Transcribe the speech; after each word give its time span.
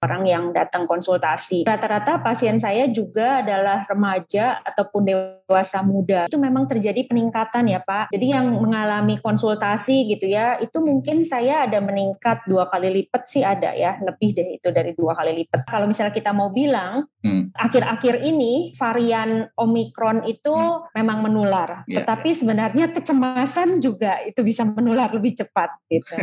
orang 0.00 0.24
yang 0.24 0.44
datang 0.56 0.88
konsultasi. 0.88 1.68
Rata-rata 1.68 2.24
pasien 2.24 2.56
saya 2.56 2.88
juga 2.88 3.44
adalah 3.44 3.84
remaja 3.84 4.64
ataupun 4.64 5.02
dewasa 5.04 5.84
muda. 5.84 6.24
Itu 6.24 6.40
memang 6.40 6.64
terjadi 6.64 7.04
peningkatan 7.04 7.68
ya 7.68 7.84
Pak. 7.84 8.08
Jadi 8.08 8.32
yang 8.32 8.48
mengalami 8.48 9.20
konsultasi 9.20 10.08
gitu 10.08 10.24
ya, 10.32 10.56
itu 10.56 10.80
mungkin 10.80 11.20
saya 11.28 11.68
ada 11.68 11.84
meningkat 11.84 12.48
dua 12.48 12.72
kali 12.72 12.88
lipat 13.04 13.22
sih 13.28 13.44
ada 13.44 13.76
ya, 13.76 14.00
lebih 14.00 14.32
deh 14.32 14.56
itu 14.56 14.72
dari 14.72 14.96
dua 14.96 15.12
kali 15.12 15.44
lipat. 15.44 15.68
Kalau 15.68 15.84
misalnya 15.84 16.16
kita 16.16 16.32
mau 16.32 16.48
bilang, 16.48 17.04
hmm. 17.20 17.52
akhir-akhir 17.52 18.24
hmm. 18.24 18.30
ini 18.32 18.52
varian 18.72 19.52
Omikron 19.52 20.24
itu 20.24 20.56
hmm. 20.56 20.96
memang 20.96 21.28
menular. 21.28 21.84
Yeah. 21.84 22.00
Tetapi 22.00 22.32
sebenarnya 22.32 22.88
kecemasan 22.96 23.84
juga 23.84 24.16
itu 24.24 24.40
bisa 24.40 24.64
menular 24.64 25.12
lebih 25.12 25.36
cepat 25.36 25.76
gitu. 25.92 26.16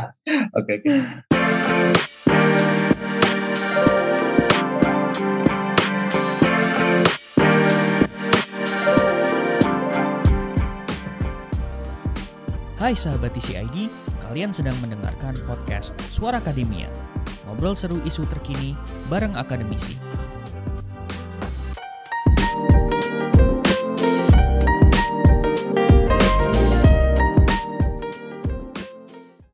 Oke. 0.60 0.84
okay. 0.84 2.81
Hai 12.82 12.98
sahabat 12.98 13.30
TCID, 13.38 13.86
kalian 14.26 14.50
sedang 14.50 14.74
mendengarkan 14.82 15.38
podcast 15.46 15.94
Suara 16.10 16.42
Akademia. 16.42 16.90
Ngobrol 17.46 17.78
seru 17.78 18.02
isu 18.02 18.26
terkini 18.26 18.74
bareng 19.06 19.38
akademisi. 19.38 19.94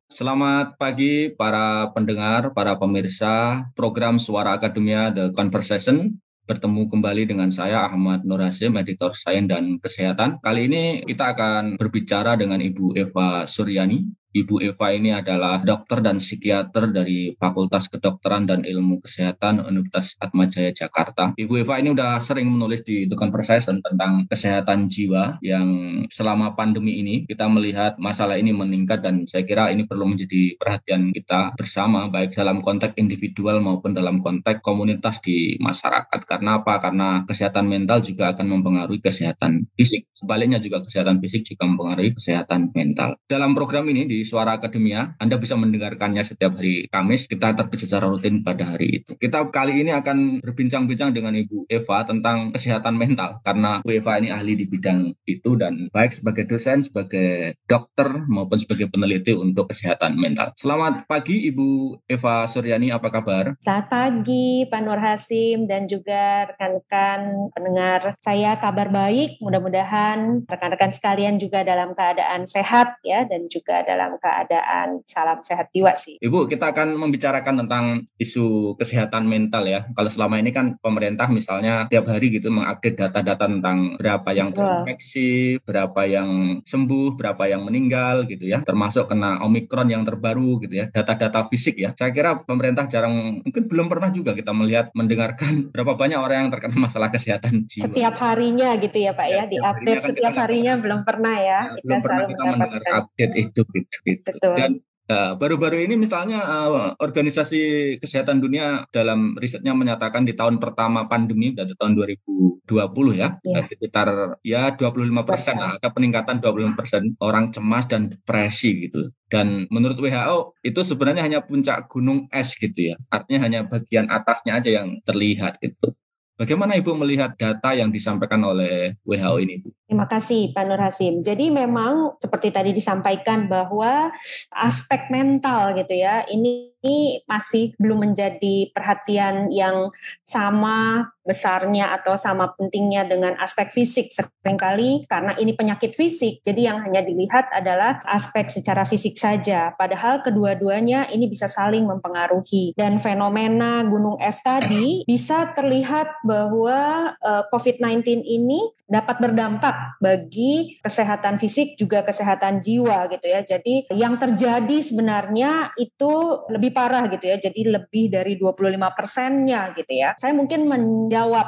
Selamat 0.09 0.81
pagi 0.81 1.29
para 1.29 1.93
pendengar, 1.93 2.57
para 2.57 2.81
pemirsa 2.81 3.61
program 3.77 4.17
Suara 4.17 4.57
Akademia 4.57 5.13
The 5.13 5.29
Conversation 5.37 6.17
bertemu 6.49 6.89
kembali 6.89 7.29
dengan 7.29 7.53
saya 7.53 7.85
Ahmad 7.85 8.25
Nur 8.25 8.41
editor 8.41 9.13
Sains 9.13 9.45
dan 9.45 9.77
Kesehatan. 9.77 10.41
Kali 10.41 10.65
ini 10.65 11.05
kita 11.05 11.37
akan 11.37 11.77
berbicara 11.77 12.33
dengan 12.33 12.57
Ibu 12.57 12.97
Eva 12.97 13.45
Suryani, 13.45 14.09
Ibu 14.29 14.61
Eva 14.61 14.93
ini 14.93 15.09
adalah 15.09 15.57
dokter 15.65 16.05
dan 16.05 16.21
psikiater 16.21 16.93
dari 16.93 17.33
Fakultas 17.33 17.89
Kedokteran 17.89 18.45
dan 18.45 18.61
Ilmu 18.61 19.01
Kesehatan 19.01 19.57
Universitas 19.65 20.13
Atmajaya 20.21 20.69
Jakarta. 20.69 21.33
Ibu 21.33 21.65
Eva 21.65 21.81
ini 21.81 21.97
udah 21.97 22.21
sering 22.21 22.45
menulis 22.45 22.85
di 22.85 23.09
The 23.09 23.17
Conversation 23.17 23.81
tentang 23.81 24.29
kesehatan 24.29 24.85
jiwa 24.85 25.41
yang 25.41 25.65
selama 26.13 26.53
pandemi 26.53 27.01
ini 27.01 27.25
kita 27.25 27.49
melihat 27.49 27.97
masalah 27.97 28.37
ini 28.37 28.53
meningkat 28.53 29.01
dan 29.01 29.25
saya 29.25 29.49
kira 29.49 29.73
ini 29.73 29.89
perlu 29.89 30.05
menjadi 30.05 30.53
perhatian 30.61 31.09
kita 31.09 31.57
bersama 31.57 32.05
baik 32.13 32.37
dalam 32.37 32.61
konteks 32.61 33.01
individual 33.01 33.65
maupun 33.65 33.97
dalam 33.97 34.21
konteks 34.21 34.61
komunitas 34.61 35.17
di 35.25 35.57
masyarakat. 35.57 36.21
Karena 36.29 36.61
apa? 36.61 36.77
Karena 36.77 37.25
kesehatan 37.25 37.65
mental 37.65 38.05
juga 38.05 38.37
akan 38.37 38.45
mempengaruhi 38.45 39.01
kesehatan 39.01 39.65
fisik. 39.73 40.05
Sebaliknya 40.13 40.61
juga 40.61 40.85
kesehatan 40.85 41.17
fisik 41.17 41.49
juga 41.49 41.65
mempengaruhi 41.65 42.13
kesehatan 42.13 42.69
mental. 42.77 43.17
Dalam 43.25 43.57
program 43.57 43.89
ini 43.89 44.05
di 44.05 44.18
Suara 44.23 44.57
Akademia. 44.57 45.15
Anda 45.19 45.35
bisa 45.37 45.59
mendengarkannya 45.59 46.23
setiap 46.23 46.57
hari 46.57 46.87
Kamis. 46.91 47.27
Kita 47.27 47.55
terbit 47.55 47.83
secara 47.83 48.07
rutin 48.07 48.41
pada 48.41 48.63
hari 48.63 49.03
itu. 49.03 49.15
Kita 49.15 49.51
kali 49.51 49.83
ini 49.83 49.91
akan 49.95 50.39
berbincang-bincang 50.39 51.11
dengan 51.11 51.35
Ibu 51.35 51.67
Eva 51.69 52.07
tentang 52.07 52.51
kesehatan 52.55 52.95
mental. 52.95 53.43
Karena 53.43 53.83
Bu 53.83 53.95
Eva 53.95 54.17
ini 54.19 54.31
ahli 54.31 54.55
di 54.55 54.65
bidang 54.65 55.13
itu 55.27 55.59
dan 55.59 55.91
baik 55.91 56.15
sebagai 56.15 56.47
dosen, 56.49 56.81
sebagai 56.81 57.55
dokter 57.67 58.07
maupun 58.29 58.57
sebagai 58.61 58.89
peneliti 58.89 59.35
untuk 59.35 59.69
kesehatan 59.69 60.17
mental. 60.17 60.51
Selamat 60.55 61.05
pagi 61.05 61.49
Ibu 61.51 62.01
Eva 62.09 62.47
Suryani, 62.49 62.89
apa 62.89 63.09
kabar? 63.13 63.53
Selamat 63.61 63.87
pagi 63.89 64.65
Pak 64.65 64.81
Nur 64.81 64.99
Hasim 65.01 65.69
dan 65.69 65.85
juga 65.85 66.49
rekan-rekan 66.49 67.51
pendengar. 67.53 68.15
Saya 68.23 68.57
kabar 68.57 68.89
baik, 68.89 69.41
mudah-mudahan 69.43 70.45
rekan-rekan 70.47 70.91
sekalian 70.93 71.37
juga 71.37 71.61
dalam 71.61 71.93
keadaan 71.93 72.45
sehat 72.49 72.97
ya 73.05 73.25
dan 73.25 73.45
juga 73.51 73.85
dalam 73.85 74.08
dalam 74.09 74.17
keadaan 74.17 74.87
salam 75.05 75.39
sehat 75.45 75.69
jiwa 75.69 75.93
sih. 75.93 76.17
Ibu, 76.17 76.49
kita 76.49 76.73
akan 76.73 76.97
membicarakan 76.97 77.65
tentang 77.65 77.85
isu 78.17 78.73
kesehatan 78.81 79.29
mental 79.29 79.69
ya. 79.69 79.85
Kalau 79.93 80.09
selama 80.09 80.41
ini 80.41 80.49
kan 80.49 80.81
pemerintah 80.81 81.29
misalnya 81.29 81.85
tiap 81.93 82.09
hari 82.09 82.33
gitu 82.33 82.49
mengupdate 82.49 82.97
data-data 82.97 83.45
tentang 83.45 83.93
berapa 84.01 84.29
yang 84.33 84.49
terinfeksi, 84.49 85.61
berapa 85.61 86.01
yang 86.09 86.61
sembuh, 86.65 87.13
berapa 87.13 87.45
yang 87.45 87.61
meninggal 87.69 88.25
gitu 88.25 88.49
ya. 88.49 88.65
Termasuk 88.65 89.05
kena 89.05 89.45
Omikron 89.45 89.93
yang 89.93 90.01
terbaru 90.01 90.57
gitu 90.65 90.81
ya. 90.81 90.89
Data-data 90.89 91.45
fisik 91.53 91.77
ya. 91.77 91.93
Saya 91.93 92.09
kira 92.09 92.41
pemerintah 92.41 92.89
jarang, 92.89 93.45
mungkin 93.45 93.63
belum 93.69 93.87
pernah 93.93 94.09
juga 94.09 94.33
kita 94.33 94.49
melihat, 94.57 94.89
mendengarkan 94.97 95.69
berapa 95.73 95.93
banyak 95.93 96.17
orang 96.17 96.47
yang 96.47 96.51
terkena 96.51 96.75
masalah 96.81 97.13
kesehatan 97.13 97.69
jiwa. 97.69 97.85
Setiap 97.85 98.15
harinya 98.17 98.73
gitu 98.81 98.97
ya 98.97 99.13
Pak 99.13 99.27
ya, 99.29 99.37
ya 99.37 99.43
di 99.45 99.57
update 99.59 100.01
kan 100.01 100.09
setiap 100.09 100.33
harinya 100.39 100.73
belum 100.79 101.01
pernah 101.05 101.35
ya. 101.37 101.59
ya 101.69 101.81
belum 101.83 101.99
pernah 102.01 102.23
kita 102.25 102.43
mendengar 102.47 102.83
update 103.03 103.33
itu 103.35 103.61
gitu. 103.75 103.98
Gitu. 104.03 104.23
Betul. 104.25 104.53
Dan 104.55 104.71
uh, 105.09 105.33
baru-baru 105.35 105.83
ini 105.89 105.97
misalnya 105.97 106.39
uh, 106.39 106.93
organisasi 107.01 107.95
kesehatan 107.97 108.39
dunia 108.39 108.85
dalam 108.93 109.35
risetnya 109.35 109.73
menyatakan 109.73 110.23
di 110.23 110.37
tahun 110.37 110.61
pertama 110.61 111.09
pandemi 111.09 111.51
dari 111.51 111.73
tahun 111.75 111.97
2020 111.97 112.69
ya, 113.17 113.41
ya. 113.41 113.61
sekitar 113.65 114.37
ya 114.45 114.77
25 114.77 115.09
persen 115.25 115.57
ada 115.57 115.89
peningkatan 115.89 116.39
25 116.39 116.77
persen 116.77 117.01
orang 117.19 117.49
cemas 117.49 117.89
dan 117.89 118.13
depresi 118.13 118.89
gitu. 118.89 119.09
Dan 119.29 119.69
menurut 119.69 119.97
WHO 119.97 120.57
itu 120.65 120.79
sebenarnya 120.81 121.25
hanya 121.25 121.39
puncak 121.45 121.89
gunung 121.89 122.29
es 122.33 122.53
gitu 122.57 122.93
ya. 122.93 122.95
Artinya 123.09 123.39
hanya 123.45 123.59
bagian 123.65 124.09
atasnya 124.09 124.61
aja 124.61 124.69
yang 124.81 125.01
terlihat 125.05 125.61
gitu. 125.61 125.93
Bagaimana 126.39 126.79
Ibu 126.79 126.95
melihat 126.95 127.35
data 127.35 127.75
yang 127.75 127.91
disampaikan 127.91 128.39
oleh 128.47 128.95
WHO 129.03 129.43
ini, 129.43 129.59
Bu? 129.59 129.75
Terima 129.83 130.07
kasih 130.07 130.55
Pak 130.55 130.63
Nur 130.71 130.79
Hasim. 130.79 131.19
Jadi 131.19 131.51
memang 131.51 132.15
seperti 132.15 132.47
tadi 132.47 132.71
disampaikan 132.71 133.51
bahwa 133.51 134.07
aspek 134.55 135.11
mental 135.11 135.75
gitu 135.75 135.99
ya, 135.99 136.23
ini 136.31 136.78
masih 137.27 137.75
belum 137.75 138.11
menjadi 138.11 138.71
perhatian 138.71 139.51
yang 139.51 139.91
sama 140.23 141.09
besarnya 141.29 141.93
atau 141.93 142.17
sama 142.17 142.57
pentingnya 142.57 143.05
dengan 143.05 143.37
aspek 143.37 143.69
fisik 143.69 144.09
sering 144.09 144.57
kali 144.57 145.05
karena 145.05 145.37
ini 145.37 145.53
penyakit 145.53 145.93
fisik. 145.93 146.41
Jadi 146.41 146.65
yang 146.65 146.81
hanya 146.81 147.05
dilihat 147.05 147.53
adalah 147.53 148.01
aspek 148.09 148.49
secara 148.49 148.81
fisik 148.89 149.13
saja. 149.13 149.77
Padahal 149.77 150.25
kedua-duanya 150.25 151.05
ini 151.13 151.29
bisa 151.29 151.45
saling 151.45 151.85
mempengaruhi. 151.85 152.73
Dan 152.73 152.97
fenomena 152.97 153.85
gunung 153.85 154.17
es 154.17 154.41
tadi 154.41 155.05
bisa 155.05 155.53
terlihat 155.53 156.25
bahwa 156.25 157.13
eh, 157.21 157.43
COVID-19 157.53 158.25
ini 158.25 158.65
dapat 158.89 159.21
berdampak 159.21 160.01
bagi 160.01 160.81
kesehatan 160.81 161.37
fisik 161.37 161.77
juga 161.77 162.01
kesehatan 162.01 162.57
jiwa 162.57 163.05
gitu 163.13 163.29
ya. 163.29 163.45
Jadi 163.45 163.85
yang 163.93 164.17
terjadi 164.17 164.81
sebenarnya 164.81 165.77
itu 165.77 166.41
lebih 166.49 166.68
parah 166.71 167.09
gitu 167.11 167.25
ya. 167.29 167.37
Jadi 167.39 167.61
lebih 167.67 168.11
dari 168.11 168.33
25 168.35 168.97
persennya 168.97 169.73
gitu 169.73 169.93
ya. 169.93 170.13
Saya 170.17 170.33
mungkin 170.33 170.65
menjawab 170.65 171.47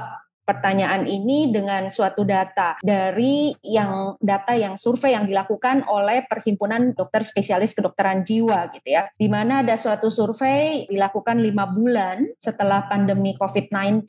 pertanyaan 0.51 1.07
ini 1.07 1.47
dengan 1.47 1.87
suatu 1.87 2.27
data 2.27 2.75
dari 2.83 3.55
yang 3.63 4.19
data 4.19 4.51
yang 4.51 4.75
survei 4.75 5.15
yang 5.15 5.31
dilakukan 5.31 5.87
oleh 5.87 6.27
Perhimpunan 6.27 6.91
Dokter 6.91 7.23
Spesialis 7.23 7.71
Kedokteran 7.71 8.27
Jiwa 8.27 8.67
gitu 8.75 8.91
ya. 8.91 9.07
Di 9.15 9.31
mana 9.31 9.63
ada 9.63 9.79
suatu 9.79 10.11
survei 10.11 10.83
dilakukan 10.91 11.39
lima 11.39 11.71
bulan 11.71 12.27
setelah 12.35 12.91
pandemi 12.91 13.31
COVID-19 13.39 14.03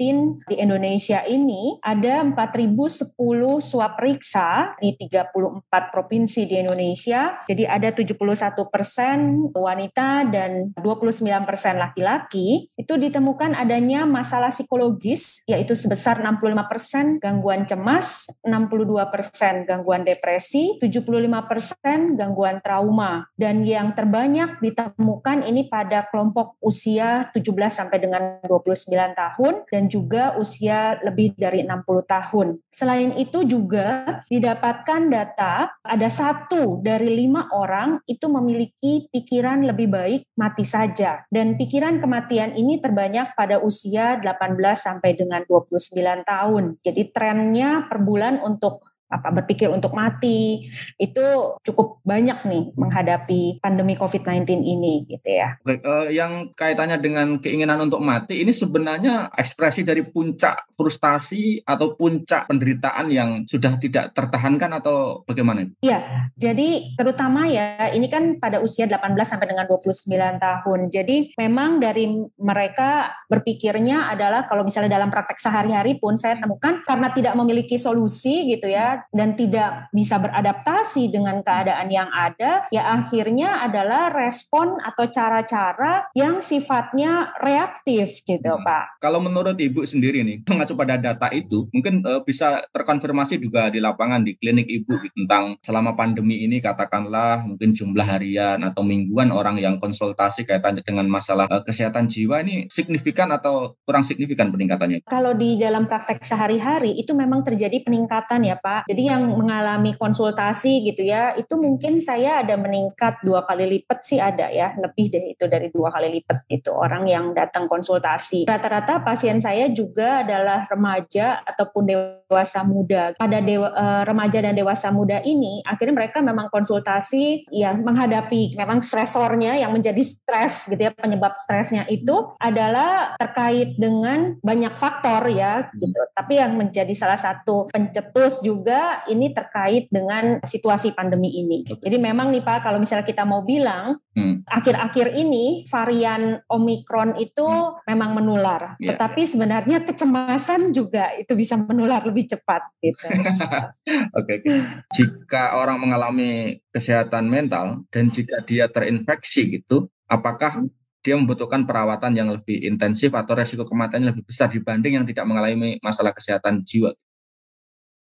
di 0.51 0.59
Indonesia 0.59 1.23
ini 1.23 1.79
ada 1.79 2.27
4.010 2.27 3.15
swab 3.63 3.93
periksa 3.95 4.75
di 4.83 4.99
34 4.99 5.95
provinsi 5.95 6.51
di 6.51 6.59
Indonesia. 6.59 7.39
Jadi 7.47 7.69
ada 7.71 7.95
71 7.95 8.19
persen 8.67 9.47
wanita 9.55 10.27
dan 10.27 10.75
29 10.75 11.23
persen 11.47 11.79
laki-laki 11.79 12.73
itu 12.75 12.95
ditemukan 12.99 13.55
adanya 13.55 14.09
masalah 14.09 14.51
psikologis 14.51 15.45
yaitu 15.45 15.77
sebesar 15.77 16.19
65% 16.41 17.21
gangguan 17.21 17.69
cemas, 17.69 18.31
62% 18.47 19.69
gangguan 19.69 20.03
depresi, 20.07 20.81
75% 20.81 22.17
gangguan 22.17 22.65
trauma. 22.65 23.29
Dan 23.37 23.67
yang 23.67 23.93
terbanyak 23.93 24.63
ditemukan 24.63 25.45
ini 25.45 25.69
pada 25.69 26.09
kelompok 26.09 26.57
usia 26.65 27.29
17 27.37 27.69
sampai 27.69 27.99
dengan 28.01 28.23
29 28.47 28.89
tahun 29.13 29.55
dan 29.69 29.83
juga 29.93 30.35
usia 30.41 30.97
lebih 31.05 31.37
dari 31.37 31.65
60 31.67 32.05
tahun. 32.09 32.47
Selain 32.73 33.13
itu 33.19 33.45
juga 33.45 34.21
didapatkan 34.27 35.13
data 35.13 35.73
ada 35.83 36.09
satu 36.09 36.81
dari 36.81 37.13
lima 37.13 37.51
orang 37.53 38.01
itu 38.09 38.27
memiliki 38.31 39.11
pikiran 39.13 39.67
lebih 39.67 39.93
baik 39.93 40.21
mati 40.39 40.65
saja. 40.65 41.27
Dan 41.29 41.61
pikiran 41.61 42.01
kematian 42.01 42.57
ini 42.57 42.79
terbanyak 42.81 43.35
pada 43.37 43.61
usia 43.61 44.17
18 44.19 44.57
sampai 44.79 45.15
dengan 45.19 45.45
29 45.45 46.22
tahun. 46.23 46.79
Jadi 46.81 47.11
trennya 47.11 47.87
per 47.91 48.03
bulan 48.03 48.43
untuk 48.43 48.92
apa 49.13 49.29
berpikir 49.29 49.69
untuk 49.69 49.93
mati 49.93 50.73
itu 50.97 51.27
cukup 51.61 52.01
banyak 52.01 52.49
nih 52.49 52.65
menghadapi 52.73 53.61
pandemi 53.61 53.93
COVID-19 53.93 54.65
ini 54.65 55.05
gitu 55.05 55.29
ya. 55.29 55.61
Oke, 55.61 55.85
uh, 55.85 56.09
yang 56.09 56.49
kaitannya 56.57 56.97
dengan 56.97 57.37
keinginan 57.37 57.85
untuk 57.85 58.01
mati 58.01 58.41
ini 58.41 58.51
sebenarnya 58.51 59.29
ekspresi 59.37 59.85
dari 59.85 60.01
puncak 60.01 60.73
frustasi 60.73 61.61
atau 61.69 61.93
puncak 61.95 62.49
penderitaan 62.49 63.13
yang 63.13 63.31
sudah 63.45 63.77
tidak 63.77 64.17
tertahankan 64.17 64.73
atau 64.81 65.21
bagaimana? 65.29 65.69
Iya, 65.85 66.33
jadi 66.35 66.97
terutama 66.97 67.45
ya 67.47 67.93
ini 67.93 68.09
kan 68.09 68.41
pada 68.41 68.65
usia 68.65 68.89
18 68.89 69.13
sampai 69.29 69.47
dengan 69.53 69.69
29 69.69 70.09
tahun. 70.41 70.81
Jadi 70.89 71.17
memang 71.37 71.79
dari 71.79 72.09
mereka 72.41 73.13
berpikirnya 73.29 74.09
adalah 74.11 74.49
kalau 74.49 74.65
misalnya 74.65 74.97
dalam 74.97 75.13
praktek 75.13 75.39
sehari-hari 75.39 76.01
pun 76.01 76.17
saya 76.17 76.41
temukan 76.41 76.81
karena 76.83 77.13
tidak 77.13 77.35
memiliki 77.37 77.77
solusi 77.77 78.49
gitu 78.49 78.71
ya 78.71 79.02
dan 79.11 79.35
tidak 79.35 79.91
bisa 79.91 80.23
beradaptasi 80.23 81.11
dengan 81.11 81.43
keadaan 81.43 81.89
yang 81.91 82.09
ada, 82.13 82.67
ya 82.71 82.87
akhirnya 82.87 83.65
adalah 83.65 84.15
respon 84.15 84.79
atau 84.79 85.11
cara-cara 85.11 86.07
yang 86.15 86.39
sifatnya 86.45 87.35
reaktif 87.43 88.23
gitu, 88.23 88.53
hmm. 88.55 88.63
Pak. 88.63 89.03
Kalau 89.03 89.19
menurut 89.19 89.59
Ibu 89.59 89.83
sendiri 89.83 90.23
nih, 90.23 90.45
mengacu 90.47 90.79
pada 90.79 91.01
data 91.01 91.29
itu, 91.35 91.67
mungkin 91.73 92.03
uh, 92.07 92.23
bisa 92.23 92.63
terkonfirmasi 92.71 93.41
juga 93.43 93.69
di 93.73 93.83
lapangan 93.83 94.23
di 94.23 94.39
klinik 94.39 94.69
Ibu 94.69 95.15
tentang 95.17 95.59
selama 95.63 95.95
pandemi 95.99 96.45
ini 96.45 96.63
katakanlah 96.63 97.45
mungkin 97.47 97.75
jumlah 97.75 98.05
harian 98.05 98.63
atau 98.63 98.85
mingguan 98.85 99.31
orang 99.31 99.59
yang 99.59 99.79
konsultasi 99.83 100.47
kaitannya 100.47 100.85
dengan 100.85 101.09
masalah 101.09 101.47
uh, 101.49 101.63
kesehatan 101.65 102.07
jiwa 102.07 102.43
ini 102.45 102.67
signifikan 102.69 103.31
atau 103.33 103.79
kurang 103.87 104.05
signifikan 104.05 104.53
peningkatannya? 104.53 105.05
Kalau 105.07 105.33
di 105.33 105.57
dalam 105.57 105.87
praktek 105.87 106.25
sehari-hari 106.25 106.97
itu 106.99 107.13
memang 107.17 107.43
terjadi 107.47 107.83
peningkatan 107.85 108.45
ya 108.45 108.57
Pak. 108.59 108.89
Jadi 108.93 109.09
yang 109.09 109.25
mengalami 109.41 109.97
konsultasi 109.97 110.85
gitu 110.85 111.09
ya, 111.09 111.33
itu 111.33 111.57
mungkin 111.57 111.97
saya 111.97 112.45
ada 112.45 112.61
meningkat 112.61 113.25
dua 113.25 113.41
kali 113.49 113.65
lipat 113.65 114.05
sih 114.05 114.21
ada 114.21 114.53
ya, 114.53 114.77
lebih 114.77 115.09
dari 115.09 115.33
itu 115.33 115.49
dari 115.49 115.73
dua 115.73 115.89
kali 115.89 116.21
lipat 116.21 116.45
itu 116.53 116.69
orang 116.69 117.09
yang 117.09 117.33
datang 117.33 117.65
konsultasi. 117.73 118.45
Rata-rata 118.45 119.01
pasien 119.01 119.41
saya 119.41 119.73
juga 119.73 120.21
adalah 120.21 120.69
remaja 120.69 121.41
ataupun 121.41 121.89
dewasa 121.89 122.61
muda. 122.69 123.17
Pada 123.17 123.41
dewa, 123.41 123.73
uh, 123.73 124.05
remaja 124.05 124.45
dan 124.45 124.53
dewasa 124.53 124.93
muda 124.93 125.25
ini, 125.25 125.65
akhirnya 125.65 125.97
mereka 125.97 126.21
memang 126.21 126.53
konsultasi 126.53 127.49
ya 127.49 127.73
menghadapi 127.73 128.61
memang 128.61 128.85
stresornya 128.85 129.57
yang 129.57 129.73
menjadi 129.73 130.05
stres 130.05 130.69
gitu 130.69 130.85
ya, 130.85 130.93
penyebab 130.93 131.33
stresnya 131.33 131.89
itu 131.89 132.29
adalah 132.37 133.17
terkait 133.17 133.73
dengan 133.81 134.37
banyak 134.45 134.77
faktor 134.77 135.33
ya 135.33 135.73
gitu. 135.81 135.97
Tapi 136.13 136.37
yang 136.37 136.61
menjadi 136.61 136.93
salah 136.93 137.17
satu 137.17 137.73
pencetus 137.73 138.45
juga 138.45 138.82
ini 139.11 139.35
terkait 139.35 139.89
dengan 139.91 140.39
situasi 140.43 140.95
pandemi 140.95 141.33
ini. 141.33 141.65
Jadi 141.67 141.97
memang 141.99 142.31
nih 142.31 142.45
Pak, 142.45 142.65
kalau 142.65 142.79
misalnya 142.79 143.07
kita 143.07 143.27
mau 143.27 143.43
bilang 143.43 143.99
hmm. 144.15 144.47
akhir-akhir 144.47 145.13
hmm. 145.13 145.23
ini 145.23 145.45
varian 145.67 146.39
Omikron 146.47 147.19
itu 147.19 147.45
hmm. 147.45 147.87
memang 147.89 148.11
menular, 148.17 148.77
yeah. 148.79 148.95
tetapi 148.95 149.27
sebenarnya 149.27 149.83
kecemasan 149.85 150.71
juga 150.71 151.13
itu 151.19 151.33
bisa 151.35 151.59
menular 151.59 152.03
lebih 152.05 152.31
cepat. 152.31 152.63
Gitu. 152.79 153.07
Oke, 154.19 154.43
okay. 154.43 154.61
jika 154.95 155.59
orang 155.59 155.83
mengalami 155.83 156.63
kesehatan 156.71 157.27
mental 157.27 157.85
dan 157.91 158.09
jika 158.13 158.41
dia 158.45 158.69
terinfeksi 158.69 159.61
gitu, 159.61 159.91
apakah 160.09 160.67
dia 161.03 161.19
membutuhkan 161.19 161.67
perawatan 161.67 162.15
yang 162.15 162.31
lebih 162.31 162.63
intensif 162.63 163.11
atau 163.11 163.35
resiko 163.35 163.67
kematian 163.67 164.07
lebih 164.07 164.23
besar 164.23 164.47
dibanding 164.47 165.03
yang 165.03 165.07
tidak 165.07 165.27
mengalami 165.27 165.83
masalah 165.83 166.15
kesehatan 166.15 166.63
jiwa. 166.63 166.95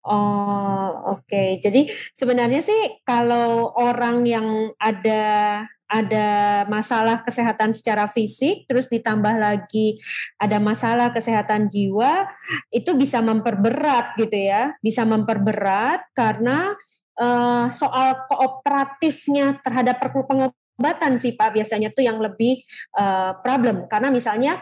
Oh, 0.04 1.16
oke. 1.16 1.24
Okay. 1.24 1.56
Jadi 1.64 1.88
sebenarnya 2.12 2.60
sih 2.60 3.00
kalau 3.08 3.72
orang 3.72 4.28
yang 4.28 4.46
ada 4.76 5.64
ada 5.88 6.28
masalah 6.68 7.24
kesehatan 7.24 7.72
secara 7.72 8.04
fisik, 8.04 8.68
terus 8.68 8.92
ditambah 8.92 9.36
lagi 9.36 9.96
ada 10.36 10.60
masalah 10.60 11.08
kesehatan 11.12 11.72
jiwa, 11.72 12.28
itu 12.68 12.92
bisa 12.96 13.24
memperberat 13.24 14.16
gitu 14.20 14.36
ya, 14.36 14.76
bisa 14.84 15.08
memperberat 15.08 16.04
karena 16.12 16.76
uh, 17.16 17.70
soal 17.70 18.28
kooperatifnya 18.28 19.60
terhadap 19.62 20.02
pengobatan 20.02 21.16
sih 21.16 21.32
Pak 21.32 21.54
biasanya 21.54 21.94
tuh 21.94 22.04
yang 22.04 22.18
lebih 22.18 22.60
uh, 22.98 23.38
problem 23.40 23.86
karena 23.86 24.10
misalnya 24.10 24.58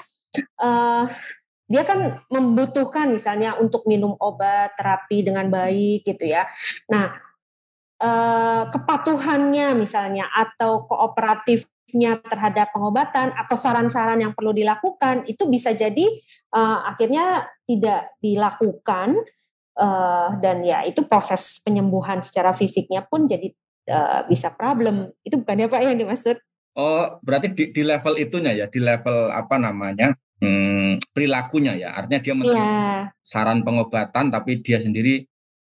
uh, 0.60 1.08
dia 1.72 1.88
kan 1.88 2.20
membutuhkan 2.28 3.08
misalnya 3.08 3.56
untuk 3.56 3.88
minum 3.88 4.12
obat 4.20 4.76
terapi 4.76 5.24
dengan 5.24 5.48
baik 5.48 6.04
gitu 6.04 6.28
ya. 6.28 6.44
Nah, 6.92 7.16
eh, 7.96 8.62
kepatuhannya 8.68 9.72
misalnya 9.72 10.28
atau 10.28 10.84
kooperatifnya 10.84 12.20
terhadap 12.20 12.76
pengobatan 12.76 13.32
atau 13.32 13.56
saran-saran 13.56 14.20
yang 14.20 14.36
perlu 14.36 14.52
dilakukan 14.52 15.24
itu 15.24 15.48
bisa 15.48 15.72
jadi 15.72 16.04
eh, 16.52 16.78
akhirnya 16.84 17.48
tidak 17.64 18.12
dilakukan 18.20 19.16
eh, 19.80 20.28
dan 20.44 20.60
ya 20.60 20.84
itu 20.84 21.08
proses 21.08 21.64
penyembuhan 21.64 22.20
secara 22.20 22.52
fisiknya 22.52 23.00
pun 23.08 23.24
jadi 23.24 23.48
eh, 23.88 24.20
bisa 24.28 24.52
problem. 24.52 25.08
Itu 25.24 25.40
bukan 25.40 25.64
ya 25.64 25.72
yang 25.80 25.96
dimaksud? 25.96 26.36
Oh, 26.72 27.20
berarti 27.20 27.52
di, 27.52 27.64
di 27.68 27.82
level 27.84 28.16
itunya 28.16 28.64
ya, 28.64 28.66
di 28.68 28.80
level 28.80 29.28
apa 29.28 29.60
namanya? 29.60 30.16
Hmm, 30.42 31.14
perilakunya 31.14 31.78
ya. 31.78 31.94
Artinya 31.94 32.20
dia 32.20 32.34
menerima 32.34 32.58
yeah. 32.58 33.00
saran 33.22 33.62
pengobatan 33.62 34.34
tapi 34.34 34.58
dia 34.58 34.82
sendiri 34.82 35.22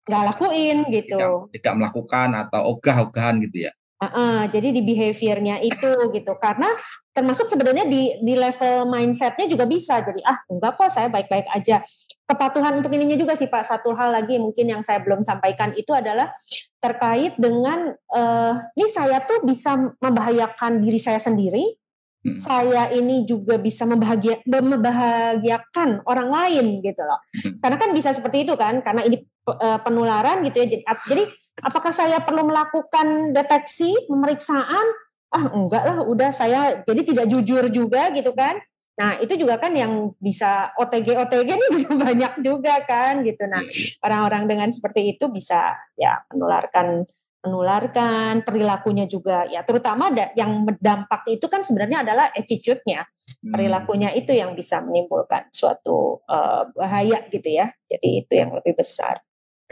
nggak 0.08 0.24
lakuin 0.36 0.78
gitu. 0.92 1.16
Tidak, 1.20 1.52
tidak 1.60 1.74
melakukan 1.76 2.30
atau 2.48 2.76
ogah-ogahan 2.76 3.44
gitu 3.44 3.68
ya. 3.68 3.72
Uh, 4.04 4.08
uh, 4.08 4.40
jadi 4.52 4.76
di 4.76 4.84
behaviornya 4.84 5.64
itu 5.64 6.12
gitu 6.12 6.36
karena 6.36 6.68
termasuk 7.16 7.48
sebenarnya 7.48 7.88
di 7.88 8.12
di 8.20 8.36
level 8.36 8.92
mindsetnya 8.92 9.48
juga 9.48 9.64
bisa 9.64 10.04
jadi 10.04 10.20
ah 10.28 10.44
enggak 10.52 10.76
kok 10.76 10.92
saya 10.92 11.08
baik-baik 11.08 11.48
aja 11.48 11.80
kepatuhan 12.28 12.84
untuk 12.84 12.92
ininya 12.92 13.16
juga 13.16 13.32
sih 13.40 13.48
pak 13.48 13.64
satu 13.64 13.96
hal 13.96 14.12
lagi 14.12 14.44
mungkin 14.44 14.68
yang 14.68 14.84
saya 14.84 15.00
belum 15.00 15.24
sampaikan 15.24 15.72
itu 15.80 15.96
adalah 15.96 16.36
terkait 16.84 17.40
dengan 17.40 17.96
uh, 18.12 18.54
ini 18.76 18.92
saya 18.92 19.24
tuh 19.24 19.40
bisa 19.48 19.80
membahayakan 20.04 20.84
diri 20.84 21.00
saya 21.00 21.24
sendiri 21.24 21.80
hmm. 22.24 22.40
saya 22.40 22.90
ini 22.96 23.28
juga 23.28 23.60
bisa 23.60 23.84
membahagia, 23.84 24.40
membahagiakan 24.48 26.08
orang 26.08 26.30
lain 26.32 26.66
gitu 26.80 27.04
loh. 27.04 27.20
Hmm. 27.44 27.60
Karena 27.60 27.78
kan 27.78 27.90
bisa 27.92 28.10
seperti 28.16 28.48
itu 28.48 28.56
kan, 28.56 28.80
karena 28.82 29.04
ini 29.04 29.22
uh, 29.48 29.80
penularan 29.84 30.42
gitu 30.48 30.64
ya. 30.64 30.68
Jadi, 30.72 30.84
jadi 31.12 31.24
apakah 31.62 31.92
saya 31.92 32.24
perlu 32.24 32.48
melakukan 32.48 33.36
deteksi, 33.36 34.08
pemeriksaan? 34.08 34.86
Ah 35.34 35.50
enggak 35.50 35.84
lah, 35.84 35.98
udah 36.06 36.30
saya 36.30 36.86
jadi 36.86 37.02
tidak 37.04 37.26
jujur 37.30 37.66
juga 37.70 38.10
gitu 38.14 38.32
kan. 38.34 38.58
Nah 38.94 39.18
itu 39.18 39.34
juga 39.34 39.58
kan 39.58 39.74
yang 39.74 40.14
bisa 40.22 40.70
OTG 40.78 41.18
OTG 41.18 41.50
ini 41.58 41.68
bisa 41.78 41.90
banyak 41.90 42.34
juga 42.46 42.78
kan 42.86 43.26
gitu. 43.26 43.44
Nah 43.50 43.66
iya. 43.66 43.98
orang-orang 44.06 44.46
dengan 44.46 44.70
seperti 44.70 45.18
itu 45.18 45.30
bisa 45.34 45.74
ya 45.98 46.22
menularkan 46.30 47.10
menularkan 47.44 48.42
perilakunya 48.48 49.04
juga 49.04 49.44
ya 49.52 49.68
terutama 49.68 50.08
yang 50.34 50.64
berdampak 50.64 51.28
itu 51.28 51.44
kan 51.52 51.60
sebenarnya 51.60 52.08
adalah 52.08 52.32
attitude-nya 52.32 53.04
hmm. 53.04 53.52
perilakunya 53.52 54.16
itu 54.16 54.32
yang 54.32 54.56
bisa 54.56 54.80
menimbulkan 54.80 55.52
suatu 55.52 56.24
uh, 56.24 56.72
bahaya 56.72 57.28
gitu 57.28 57.52
ya 57.52 57.68
jadi 57.92 58.10
itu 58.24 58.34
yang 58.40 58.56
lebih 58.56 58.80
besar 58.80 59.20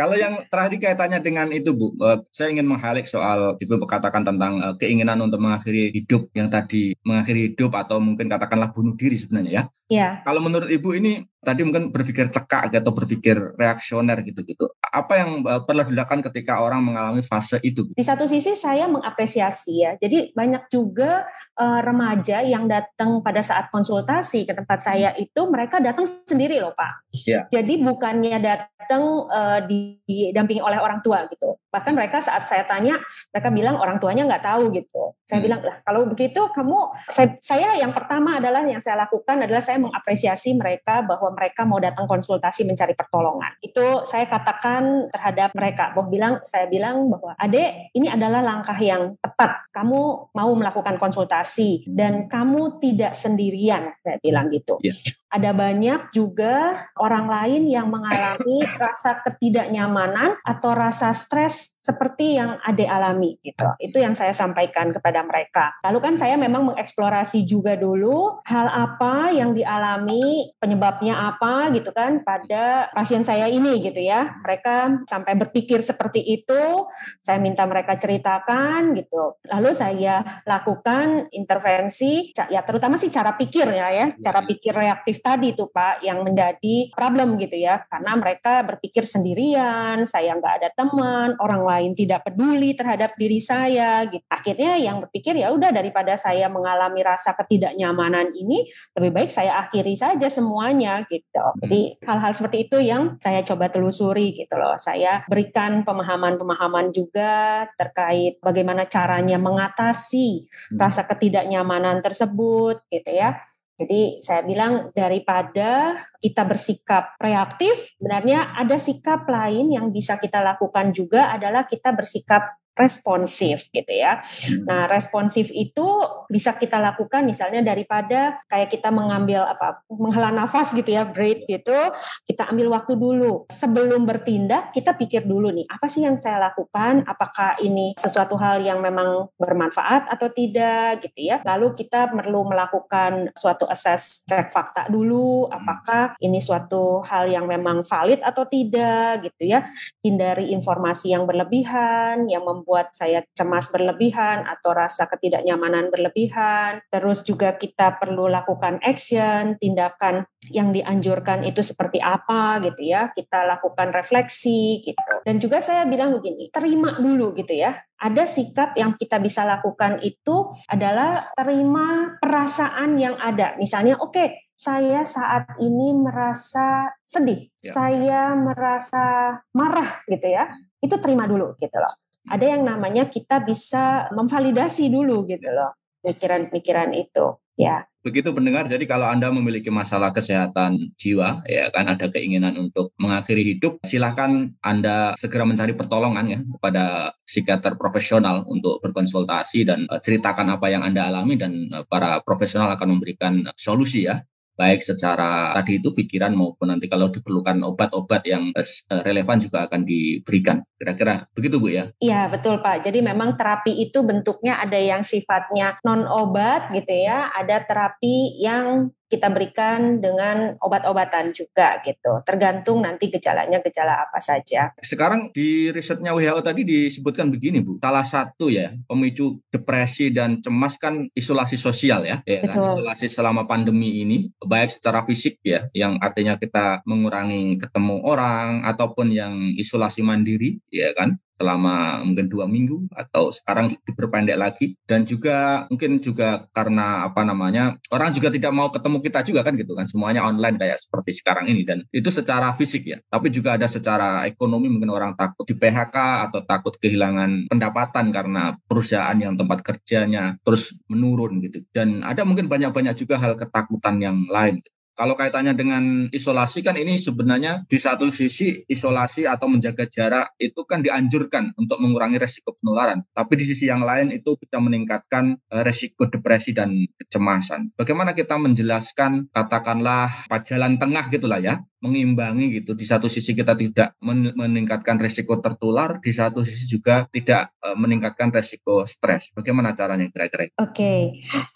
kalau 0.01 0.17
yang 0.17 0.33
terakhir 0.49 0.81
kaitannya 0.81 1.21
dengan 1.21 1.47
itu 1.53 1.77
Bu, 1.77 1.93
uh, 2.01 2.25
saya 2.33 2.49
ingin 2.49 2.65
menghalik 2.65 3.05
soal 3.05 3.55
Ibu 3.61 3.85
katakan 3.85 4.25
tentang 4.25 4.57
uh, 4.57 4.73
keinginan 4.79 5.21
untuk 5.21 5.37
mengakhiri 5.37 5.93
hidup 5.93 6.31
yang 6.33 6.49
tadi 6.49 6.97
mengakhiri 7.05 7.53
hidup 7.53 7.75
atau 7.77 8.01
mungkin 8.01 8.25
katakanlah 8.25 8.73
bunuh 8.73 8.97
diri 8.97 9.13
sebenarnya 9.13 9.51
ya. 9.51 9.63
Iya. 9.91 10.09
Kalau 10.25 10.41
menurut 10.41 10.73
Ibu 10.73 10.97
ini 10.97 11.21
tadi 11.41 11.65
mungkin 11.65 11.89
berpikir 11.89 12.29
cekak 12.29 12.69
atau 12.71 12.93
berpikir 12.93 13.57
reaksioner 13.57 14.21
gitu-gitu. 14.21 14.69
Apa 14.79 15.25
yang 15.25 15.41
uh, 15.43 15.65
perlu 15.65 15.83
dilakukan 15.89 16.21
ketika 16.31 16.61
orang 16.61 16.85
mengalami 16.85 17.25
fase 17.25 17.57
itu? 17.65 17.89
Di 17.97 18.05
satu 18.05 18.29
sisi 18.29 18.53
saya 18.53 18.85
mengapresiasi 18.85 19.73
ya. 19.81 19.91
Jadi 19.97 20.31
banyak 20.37 20.69
juga 20.69 21.25
uh, 21.57 21.81
remaja 21.81 22.45
yang 22.45 22.69
datang 22.69 23.25
pada 23.25 23.41
saat 23.41 23.73
konsultasi 23.73 24.45
ke 24.45 24.53
tempat 24.53 24.79
saya 24.85 25.17
itu 25.17 25.41
mereka 25.49 25.81
datang 25.81 26.05
sendiri 26.05 26.61
loh 26.61 26.77
Pak. 26.77 27.09
Ya. 27.25 27.49
Jadi 27.49 27.81
bukannya 27.81 28.37
datang 28.37 29.03
uh, 29.27 29.59
didampingi 29.65 30.61
oleh 30.61 30.77
orang 30.77 31.01
tua 31.01 31.25
gitu. 31.25 31.57
Bahkan 31.73 31.91
mereka 31.97 32.21
saat 32.21 32.45
saya 32.45 32.67
tanya 32.69 33.01
mereka 33.33 33.49
bilang 33.49 33.75
orang 33.81 33.97
tuanya 33.97 34.29
nggak 34.29 34.45
tahu 34.45 34.69
gitu. 34.75 35.17
Saya 35.25 35.39
hmm. 35.41 35.45
bilang 35.47 35.61
lah 35.63 35.77
kalau 35.81 36.05
begitu 36.05 36.41
kamu 36.51 36.79
saya, 37.09 37.39
saya 37.41 37.69
yang 37.79 37.95
pertama 37.95 38.37
adalah 38.37 38.61
yang 38.67 38.83
saya 38.83 39.07
lakukan 39.07 39.41
adalah 39.41 39.63
saya 39.63 39.79
mengapresiasi 39.79 40.53
mereka 40.53 41.01
bahwa 41.01 41.30
mereka 41.31 41.63
mau 41.63 41.79
datang 41.79 42.05
konsultasi 42.05 42.67
mencari 42.67 42.93
pertolongan. 42.93 43.55
Itu 43.63 44.03
saya 44.03 44.27
katakan 44.27 45.07
terhadap 45.09 45.55
mereka. 45.55 45.95
Bahwa 45.95 46.07
bilang, 46.11 46.33
saya 46.43 46.67
bilang 46.67 47.07
bahwa 47.07 47.33
adek 47.39 47.95
ini 47.95 48.07
adalah 48.11 48.43
langkah 48.43 48.77
yang 48.77 49.15
tepat. 49.17 49.30
Kamu 49.71 50.33
mau 50.35 50.51
melakukan 50.53 50.99
konsultasi 50.99 51.87
dan 51.95 52.27
kamu 52.27 52.81
tidak 52.83 53.15
sendirian. 53.15 53.95
Saya 54.03 54.17
bilang 54.19 54.51
gitu. 54.51 54.77
Yeah. 54.83 54.97
ada 55.31 55.55
banyak 55.55 56.11
juga 56.11 56.85
orang 56.99 57.31
lain 57.31 57.71
yang 57.71 57.87
mengalami 57.87 58.59
rasa 58.83 59.23
ketidaknyamanan 59.23 60.35
atau 60.43 60.75
rasa 60.75 61.15
stres 61.15 61.71
seperti 61.81 62.37
yang 62.37 62.61
Ade 62.61 62.85
alami 62.85 63.39
gitu. 63.41 63.65
Itu 63.81 63.97
yang 63.97 64.13
saya 64.13 64.35
sampaikan 64.35 64.93
kepada 64.93 65.23
mereka. 65.25 65.73
Lalu 65.81 65.97
kan 66.03 66.13
saya 66.19 66.37
memang 66.37 66.75
mengeksplorasi 66.75 67.47
juga 67.47 67.73
dulu 67.79 68.43
hal 68.45 68.69
apa 68.69 69.33
yang 69.33 69.55
dialami, 69.55 70.51
penyebabnya 70.61 71.31
apa 71.33 71.73
gitu 71.73 71.89
kan 71.95 72.21
pada 72.21 72.91
pasien 72.93 73.25
saya 73.25 73.49
ini 73.49 73.81
gitu 73.81 73.97
ya. 73.97 74.35
Mereka 74.45 75.07
sampai 75.09 75.33
berpikir 75.39 75.81
seperti 75.81 76.21
itu, 76.21 76.85
saya 77.23 77.41
minta 77.41 77.65
mereka 77.65 77.97
ceritakan 77.97 78.93
gitu. 78.99 79.30
Lalu 79.47 79.71
saya 79.71 80.43
lakukan 80.43 81.31
intervensi 81.31 82.33
ya 82.35 82.61
terutama 82.65 82.95
sih 82.99 83.13
cara 83.13 83.35
pikir 83.35 83.67
ya 83.71 83.87
ya, 83.91 84.07
cara 84.19 84.43
pikir 84.43 84.73
reaktif 84.75 85.19
tadi 85.23 85.53
tuh 85.53 85.69
Pak 85.71 86.03
yang 86.03 86.23
menjadi 86.25 86.91
problem 86.91 87.35
gitu 87.39 87.55
ya. 87.55 87.83
Karena 87.87 88.17
mereka 88.17 88.63
berpikir 88.65 89.03
sendirian, 89.07 90.03
saya 90.07 90.35
nggak 90.35 90.55
ada 90.63 90.69
teman, 90.75 91.35
orang 91.39 91.63
lain 91.63 91.91
tidak 91.97 92.27
peduli 92.27 92.73
terhadap 92.73 93.15
diri 93.15 93.39
saya 93.41 94.05
gitu. 94.07 94.23
Akhirnya 94.31 94.77
yang 94.79 95.03
berpikir 95.03 95.37
ya 95.37 95.51
udah 95.51 95.69
daripada 95.73 96.15
saya 96.15 96.47
mengalami 96.47 97.01
rasa 97.03 97.33
ketidaknyamanan 97.35 98.31
ini 98.33 98.67
lebih 98.97 99.11
baik 99.11 99.31
saya 99.31 99.65
akhiri 99.67 99.93
saja 99.97 100.27
semuanya 100.27 101.03
gitu. 101.07 101.41
Hmm. 101.41 101.59
Jadi 101.65 101.81
hal-hal 102.03 102.31
seperti 102.33 102.57
itu 102.69 102.77
yang 102.81 103.17
saya 103.19 103.41
coba 103.45 103.67
telusuri 103.67 104.33
gitu 104.35 104.55
loh. 104.57 104.75
Saya 104.77 105.23
berikan 105.27 105.83
pemahaman-pemahaman 105.83 106.93
juga 106.93 107.65
terkait 107.75 108.37
bagaimana 108.43 108.85
caranya 109.11 109.35
mengatasi 109.35 110.47
hmm. 110.47 110.79
rasa 110.79 111.03
ketidaknyamanan 111.03 111.99
tersebut 111.99 112.87
gitu 112.87 113.11
ya. 113.11 113.43
Jadi 113.75 114.23
saya 114.23 114.45
bilang 114.45 114.87
daripada 114.93 115.99
kita 116.21 116.47
bersikap 116.47 117.17
reaktif, 117.19 117.97
sebenarnya 117.97 118.55
ada 118.55 118.77
sikap 118.79 119.27
lain 119.27 119.73
yang 119.73 119.91
bisa 119.91 120.15
kita 120.15 120.39
lakukan 120.39 120.95
juga 120.95 121.33
adalah 121.33 121.67
kita 121.67 121.91
bersikap 121.91 122.60
responsif 122.75 123.67
gitu 123.69 123.91
ya. 123.91 124.19
Hmm. 124.21 124.63
Nah, 124.67 124.83
responsif 124.87 125.51
itu 125.51 125.85
bisa 126.31 126.55
kita 126.55 126.79
lakukan 126.79 127.27
misalnya 127.27 127.61
daripada 127.61 128.39
kayak 128.47 128.71
kita 128.71 128.89
mengambil 128.89 129.43
apa 129.43 129.83
menghela 129.91 130.31
nafas 130.31 130.71
gitu 130.71 130.87
ya, 130.91 131.03
breathe 131.03 131.43
gitu, 131.47 131.77
kita 132.25 132.47
ambil 132.47 132.71
waktu 132.71 132.95
dulu. 132.95 133.45
Sebelum 133.51 134.07
bertindak, 134.07 134.71
kita 134.71 134.95
pikir 134.95 135.27
dulu 135.27 135.51
nih, 135.51 135.67
apa 135.67 135.85
sih 135.91 136.03
yang 136.07 136.15
saya 136.15 136.39
lakukan? 136.39 137.03
Apakah 137.05 137.59
ini 137.59 137.93
sesuatu 137.99 138.39
hal 138.39 138.63
yang 138.63 138.79
memang 138.79 139.29
bermanfaat 139.35 140.07
atau 140.09 140.27
tidak 140.31 141.03
gitu 141.05 141.29
ya. 141.31 141.43
Lalu 141.43 141.75
kita 141.77 142.09
perlu 142.11 142.47
melakukan 142.47 143.31
suatu 143.35 143.67
assess 143.67 144.23
cek 144.25 144.49
fakta 144.49 144.87
dulu, 144.87 145.47
apakah 145.51 146.15
ini 146.23 146.39
suatu 146.39 147.03
hal 147.05 147.27
yang 147.27 147.45
memang 147.45 147.83
valid 147.85 148.23
atau 148.23 148.47
tidak 148.47 149.27
gitu 149.27 149.43
ya. 149.51 149.67
Hindari 150.01 150.53
informasi 150.55 151.13
yang 151.13 151.27
berlebihan 151.27 152.25
yang 152.31 152.43
membuat 152.61 152.93
saya 152.93 153.25
cemas 153.33 153.73
berlebihan 153.73 154.45
atau 154.45 154.77
rasa 154.77 155.09
ketidaknyamanan 155.09 155.89
berlebihan. 155.89 156.85
Terus 156.93 157.25
juga 157.25 157.57
kita 157.57 157.97
perlu 157.97 158.29
lakukan 158.29 158.77
action, 158.85 159.57
tindakan 159.57 160.29
yang 160.53 160.69
dianjurkan 160.69 161.41
itu 161.41 161.65
seperti 161.65 161.97
apa 161.97 162.61
gitu 162.61 162.85
ya. 162.85 163.09
Kita 163.09 163.49
lakukan 163.49 163.89
refleksi 163.89 164.85
gitu. 164.85 165.25
Dan 165.25 165.41
juga 165.41 165.57
saya 165.57 165.89
bilang 165.89 166.21
begini, 166.21 166.53
terima 166.53 167.01
dulu 167.01 167.33
gitu 167.33 167.57
ya. 167.57 167.81
Ada 167.97 168.29
sikap 168.29 168.77
yang 168.77 168.93
kita 168.97 169.17
bisa 169.17 169.41
lakukan 169.41 169.97
itu 170.05 170.53
adalah 170.69 171.17
terima 171.33 172.17
perasaan 172.21 172.97
yang 172.97 173.17
ada. 173.17 173.57
Misalnya, 173.61 173.97
oke, 174.01 174.13
okay, 174.13 174.49
saya 174.57 175.01
saat 175.01 175.57
ini 175.57 175.93
merasa 175.97 176.89
sedih, 177.05 177.49
ya. 177.61 177.73
saya 177.73 178.21
merasa 178.37 179.37
marah 179.57 180.05
gitu 180.05 180.29
ya. 180.29 180.49
Itu 180.81 180.97
terima 181.01 181.29
dulu 181.29 181.57
gitu 181.57 181.77
loh 181.77 182.10
ada 182.29 182.45
yang 182.45 182.61
namanya 182.61 183.09
kita 183.09 183.41
bisa 183.41 184.09
memvalidasi 184.13 184.91
dulu 184.91 185.25
gitu 185.25 185.49
loh 185.49 185.73
pikiran-pikiran 186.01 186.91
itu 186.97 187.37
ya. 187.57 187.85
Begitu 188.01 188.33
pendengar 188.33 188.65
jadi 188.65 188.81
kalau 188.89 189.05
anda 189.05 189.29
memiliki 189.29 189.69
masalah 189.69 190.09
kesehatan 190.09 190.97
jiwa 190.97 191.45
ya 191.45 191.69
kan 191.69 191.85
ada 191.85 192.09
keinginan 192.09 192.57
untuk 192.57 192.97
mengakhiri 192.97 193.45
hidup 193.45 193.77
silakan 193.85 194.57
anda 194.65 195.13
segera 195.13 195.45
mencari 195.45 195.77
pertolongan 195.77 196.25
ya 196.25 196.39
kepada 196.41 197.13
psikiater 197.21 197.77
profesional 197.77 198.41
untuk 198.49 198.81
berkonsultasi 198.81 199.69
dan 199.69 199.85
uh, 199.93 200.01
ceritakan 200.01 200.49
apa 200.49 200.73
yang 200.73 200.81
anda 200.81 201.13
alami 201.13 201.37
dan 201.37 201.69
uh, 201.69 201.85
para 201.85 202.17
profesional 202.25 202.73
akan 202.73 202.97
memberikan 202.97 203.45
solusi 203.53 204.09
ya 204.09 204.17
baik 204.61 204.85
secara 204.85 205.57
tadi 205.57 205.81
itu 205.81 205.89
pikiran 205.89 206.37
maupun 206.37 206.69
nanti 206.69 206.85
kalau 206.85 207.09
diperlukan 207.09 207.65
obat-obat 207.65 208.21
yang 208.29 208.53
eh, 208.53 208.61
eh, 208.61 209.01
relevan 209.01 209.41
juga 209.41 209.65
akan 209.65 209.81
diberikan. 209.81 210.61
Kira-kira 210.77 211.25
begitu 211.33 211.57
Bu 211.57 211.73
ya? 211.73 211.89
Iya 211.97 212.29
betul 212.29 212.61
Pak. 212.61 212.85
Jadi 212.85 213.01
memang 213.01 213.33
terapi 213.33 213.81
itu 213.81 214.05
bentuknya 214.05 214.61
ada 214.61 214.77
yang 214.77 215.01
sifatnya 215.01 215.81
non 215.81 216.05
obat 216.05 216.69
gitu 216.69 216.93
ya, 216.93 217.33
ada 217.33 217.65
terapi 217.65 218.37
yang 218.37 218.93
kita 219.11 219.27
berikan 219.27 219.99
dengan 219.99 220.55
obat-obatan 220.63 221.35
juga 221.35 221.83
gitu. 221.83 222.23
Tergantung 222.23 222.79
nanti 222.79 223.11
gejalanya 223.11 223.59
gejala 223.59 224.07
apa 224.07 224.23
saja. 224.23 224.71
Sekarang 224.79 225.35
di 225.35 225.67
risetnya 225.75 226.15
WHO 226.15 226.39
tadi 226.39 226.63
disebutkan 226.63 227.27
begini 227.27 227.59
Bu, 227.59 227.75
salah 227.83 228.07
satu 228.07 228.47
ya 228.47 228.71
pemicu 228.87 229.43
depresi 229.51 230.15
dan 230.15 230.39
cemas 230.39 230.79
kan 230.79 231.11
isolasi 231.11 231.59
sosial 231.59 232.07
ya, 232.07 232.23
ya 232.23 232.47
kan? 232.47 232.63
isolasi 232.63 233.11
selama 233.11 233.43
pandemi 233.43 233.99
ini 233.99 234.31
baik 234.39 234.71
secara 234.71 235.03
fisik 235.03 235.43
ya, 235.43 235.67
yang 235.75 235.99
artinya 235.99 236.39
kita 236.39 236.79
mengurangi 236.87 237.59
ketemu 237.59 237.99
orang 238.07 238.63
ataupun 238.63 239.11
yang 239.11 239.35
isolasi 239.59 239.99
mandiri 239.99 240.63
ya 240.71 240.95
kan 240.95 241.19
selama 241.41 242.05
mungkin 242.05 242.29
dua 242.29 242.45
minggu 242.45 242.85
atau 242.93 243.33
sekarang 243.33 243.73
diperpendek 243.73 244.37
lagi. 244.37 244.77
Dan 244.85 245.09
juga 245.09 245.65
mungkin 245.73 245.97
juga 245.97 246.45
karena 246.53 247.09
apa 247.09 247.25
namanya 247.25 247.81
orang 247.89 248.13
juga 248.13 248.29
tidak 248.29 248.53
mau 248.53 248.69
ketemu 248.69 248.97
kita 249.01 249.19
juga 249.25 249.41
kan 249.41 249.57
gitu 249.57 249.73
kan. 249.73 249.89
Semuanya 249.89 250.21
online 250.21 250.61
kayak 250.61 250.77
seperti 250.77 251.17
sekarang 251.17 251.49
ini. 251.49 251.65
Dan 251.65 251.81
itu 251.89 252.13
secara 252.13 252.53
fisik 252.53 252.85
ya. 252.85 253.01
Tapi 253.09 253.33
juga 253.33 253.57
ada 253.57 253.65
secara 253.65 254.29
ekonomi 254.29 254.69
mungkin 254.69 254.93
orang 254.93 255.17
takut 255.17 255.49
di 255.49 255.57
PHK 255.57 256.29
atau 256.29 256.45
takut 256.45 256.77
kehilangan 256.77 257.49
pendapatan 257.49 258.13
karena 258.13 258.53
perusahaan 258.69 259.17
yang 259.17 259.33
tempat 259.33 259.65
kerjanya 259.65 260.37
terus 260.45 260.77
menurun 260.85 261.41
gitu. 261.41 261.65
Dan 261.73 262.05
ada 262.05 262.21
mungkin 262.21 262.45
banyak-banyak 262.45 262.93
juga 262.93 263.17
hal 263.17 263.33
ketakutan 263.33 263.97
yang 263.97 264.29
lain. 264.29 264.61
Kalau 264.91 265.15
kaitannya 265.15 265.55
dengan 265.55 265.83
isolasi 266.11 266.61
kan 266.61 266.75
ini 266.75 266.99
sebenarnya 266.99 267.63
di 267.65 267.79
satu 267.79 268.11
sisi 268.11 268.67
isolasi 268.67 269.23
atau 269.23 269.47
menjaga 269.47 269.87
jarak 269.87 270.35
itu 270.35 270.67
kan 270.67 270.83
dianjurkan 270.83 271.55
untuk 271.55 271.79
mengurangi 271.79 272.19
resiko 272.19 272.53
penularan. 272.59 273.01
Tapi 273.15 273.33
di 273.39 273.45
sisi 273.47 273.71
yang 273.71 273.87
lain 273.87 274.11
itu 274.11 274.35
bisa 274.35 274.59
meningkatkan 274.59 275.39
eh, 275.39 275.63
resiko 275.63 276.11
depresi 276.11 276.51
dan 276.51 276.75
kecemasan. 276.99 277.71
Bagaimana 277.79 278.11
kita 278.11 278.35
menjelaskan 278.35 279.31
katakanlah 279.31 280.11
jalan 280.43 280.75
tengah 280.75 281.07
gitulah 281.07 281.39
ya, 281.39 281.63
mengimbangi 281.81 282.61
gitu. 282.61 282.77
Di 282.77 282.85
satu 282.85 283.09
sisi 283.09 283.33
kita 283.33 283.57
tidak 283.57 283.97
meningkatkan 284.37 285.01
resiko 285.01 285.41
tertular, 285.41 285.97
di 285.99 286.13
satu 286.13 286.45
sisi 286.45 286.69
juga 286.69 287.09
tidak 287.09 287.51
eh, 287.65 287.75
meningkatkan 287.75 288.29
resiko 288.29 288.85
stres. 288.85 289.33
Bagaimana 289.33 289.73
caranya 289.73 290.07
kira-kira? 290.07 290.53
Oke, 290.61 290.71
okay. 290.71 291.01